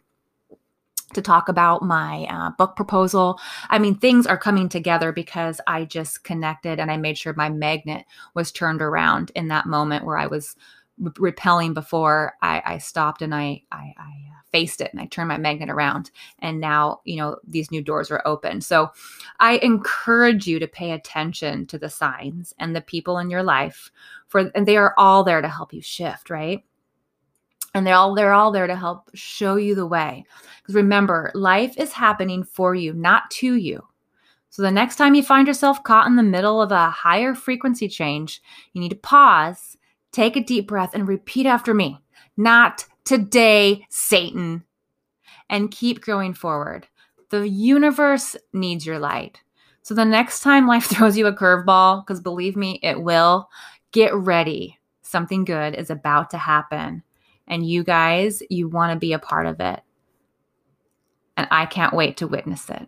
to 1.13 1.21
talk 1.21 1.49
about 1.49 1.81
my 1.81 2.25
uh, 2.29 2.51
book 2.51 2.75
proposal. 2.75 3.39
I 3.69 3.79
mean, 3.79 3.95
things 3.95 4.27
are 4.27 4.37
coming 4.37 4.69
together 4.69 5.11
because 5.11 5.59
I 5.67 5.85
just 5.85 6.23
connected 6.23 6.79
and 6.79 6.91
I 6.91 6.97
made 6.97 7.17
sure 7.17 7.33
my 7.33 7.49
magnet 7.49 8.05
was 8.33 8.51
turned 8.51 8.81
around 8.81 9.31
in 9.35 9.47
that 9.49 9.65
moment 9.65 10.05
where 10.05 10.17
I 10.17 10.27
was 10.27 10.55
re- 10.99 11.11
repelling 11.17 11.73
before 11.73 12.33
I, 12.41 12.61
I, 12.65 12.77
stopped 12.77 13.21
and 13.21 13.33
I, 13.33 13.63
I, 13.71 13.93
I 13.97 14.11
uh, 14.31 14.41
faced 14.51 14.81
it 14.81 14.91
and 14.91 15.01
I 15.01 15.05
turned 15.05 15.29
my 15.29 15.37
magnet 15.37 15.69
around. 15.69 16.11
And 16.39 16.59
now, 16.59 17.01
you 17.05 17.17
know, 17.17 17.37
these 17.47 17.71
new 17.71 17.81
doors 17.81 18.11
are 18.11 18.21
open. 18.25 18.61
So 18.61 18.89
I 19.39 19.57
encourage 19.57 20.47
you 20.47 20.59
to 20.59 20.67
pay 20.67 20.91
attention 20.91 21.65
to 21.67 21.77
the 21.77 21.89
signs 21.89 22.53
and 22.59 22.75
the 22.75 22.81
people 22.81 23.17
in 23.19 23.29
your 23.29 23.43
life 23.43 23.91
for, 24.27 24.51
and 24.55 24.67
they 24.67 24.77
are 24.77 24.93
all 24.97 25.23
there 25.23 25.41
to 25.41 25.47
help 25.47 25.73
you 25.73 25.81
shift, 25.81 26.29
right? 26.29 26.63
And 27.73 27.85
they're 27.85 27.95
all 27.95 28.15
they're 28.15 28.33
all 28.33 28.51
there 28.51 28.67
to 28.67 28.75
help 28.75 29.09
show 29.13 29.55
you 29.55 29.75
the 29.75 29.85
way. 29.85 30.25
Because 30.61 30.75
remember 30.75 31.31
life 31.33 31.77
is 31.77 31.93
happening 31.93 32.43
for 32.43 32.75
you 32.75 32.93
not 32.93 33.29
to 33.31 33.55
you. 33.55 33.83
So 34.49 34.61
the 34.61 34.71
next 34.71 34.95
time 34.95 35.15
you 35.15 35.23
find 35.23 35.47
yourself 35.47 35.83
caught 35.83 36.07
in 36.07 36.15
the 36.15 36.23
middle 36.23 36.61
of 36.61 36.71
a 36.71 36.89
higher 36.89 37.35
frequency 37.35 37.87
change 37.87 38.41
you 38.73 38.81
need 38.81 38.89
to 38.89 38.95
pause 38.95 39.77
take 40.11 40.35
a 40.35 40.43
deep 40.43 40.67
breath 40.67 40.95
and 40.95 41.07
repeat 41.07 41.45
after 41.45 41.73
me 41.73 41.99
not 42.35 42.83
today 43.05 43.85
satan 43.89 44.63
and 45.49 45.71
keep 45.71 46.05
going 46.05 46.33
forward. 46.33 46.87
The 47.29 47.47
universe 47.47 48.35
needs 48.53 48.85
your 48.85 48.99
light. 48.99 49.41
So 49.81 49.93
the 49.93 50.05
next 50.05 50.41
time 50.41 50.67
life 50.67 50.85
throws 50.89 51.17
you 51.17 51.27
a 51.27 51.35
curveball 51.35 52.05
because 52.05 52.21
believe 52.21 52.55
me 52.55 52.79
it 52.83 53.01
will 53.01 53.49
get 53.91 54.13
ready. 54.13 54.77
Something 55.01 55.43
good 55.43 55.75
is 55.75 55.89
about 55.89 56.29
to 56.31 56.37
happen 56.37 57.03
and 57.49 57.67
you 57.67 57.83
guys, 57.83 58.41
you 58.49 58.67
want 58.67 58.93
to 58.93 58.99
be 58.99 59.13
a 59.13 59.19
part 59.19 59.47
of 59.47 59.59
it. 59.59 59.81
And 61.35 61.47
I 61.51 61.65
can't 61.65 61.93
wait 61.93 62.17
to 62.17 62.27
witness 62.27 62.69
it. 62.69 62.87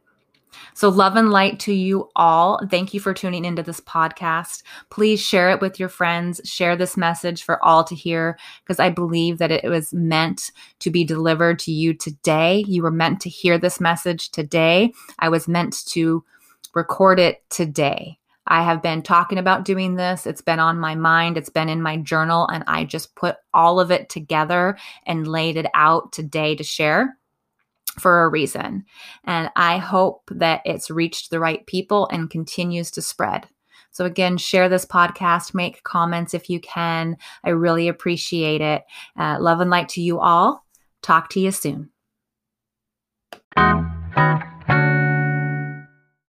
So, 0.74 0.89
love 0.89 1.15
and 1.15 1.32
light 1.32 1.60
to 1.62 1.74
you 1.74 2.10
all. 2.15 2.60
Thank 2.69 2.93
you 2.93 3.00
for 3.00 3.13
tuning 3.13 3.45
into 3.45 3.63
this 3.63 3.80
podcast. 3.82 4.63
Please 4.89 5.21
share 5.21 5.50
it 5.52 5.62
with 5.62 5.80
your 5.80 5.89
friends. 5.89 6.41
Share 6.43 6.76
this 6.76 6.97
message 6.97 7.43
for 7.43 7.63
all 7.63 7.84
to 7.86 7.95
hear 7.95 8.38
because 8.63 8.80
I 8.80 8.89
believe 8.89 9.38
that 9.38 9.52
it 9.52 9.69
was 9.69 9.93
meant 9.93 10.52
to 10.80 10.89
be 10.89 11.04
delivered 11.04 11.60
to 11.60 11.71
you 11.71 11.93
today. 11.93 12.63
You 12.67 12.84
were 12.84 12.91
meant 12.91 13.21
to 13.21 13.30
hear 13.30 13.58
this 13.58 13.80
message 13.80 14.30
today. 14.30 14.93
I 15.19 15.30
was 15.30 15.47
meant 15.47 15.86
to 15.88 16.24
record 16.74 17.19
it 17.19 17.43
today. 17.50 18.17
I 18.48 18.64
have 18.64 18.82
been 18.82 19.02
talking 19.02 19.38
about 19.38 19.66
doing 19.66 19.96
this. 19.96 20.26
It's 20.26 20.42
been 20.42 20.60
on 20.60 20.80
my 20.80 20.96
mind, 20.96 21.38
it's 21.38 21.50
been 21.50 21.70
in 21.70 21.82
my 21.82 21.98
journal, 21.98 22.48
and 22.48 22.64
I 22.68 22.84
just 22.84 23.16
put 23.16 23.38
all 23.54 23.80
of 23.80 23.92
it 23.92 24.10
together 24.10 24.78
and 25.06 25.28
laid 25.28 25.58
it 25.58 25.68
out 25.74 26.12
today 26.12 26.56
to 26.56 26.64
share 26.64 27.18
for 28.00 28.24
a 28.24 28.30
reason. 28.30 28.86
And 29.26 29.50
I 29.56 29.78
hope 29.78 30.24
that 30.32 30.62
it's 30.66 30.90
reached 30.90 31.30
the 31.30 31.40
right 31.40 31.66
people 31.66 32.08
and 32.12 32.30
continues 32.30 32.92
to 32.92 33.02
spread. 33.02 33.48
So, 33.92 34.06
again, 34.06 34.38
share 34.38 34.70
this 34.70 34.86
podcast, 34.86 35.54
make 35.54 35.84
comments 35.84 36.34
if 36.34 36.50
you 36.50 36.62
can. 36.62 37.18
I 37.44 37.50
really 37.50 37.90
appreciate 37.90 38.62
it. 38.62 38.86
Uh, 39.20 39.38
love 39.40 39.60
and 39.60 39.70
light 39.70 39.90
to 39.90 40.02
you 40.02 40.20
all. 40.20 40.66
Talk 41.02 41.30
to 41.32 41.40
you 41.42 41.52
soon. 41.52 41.90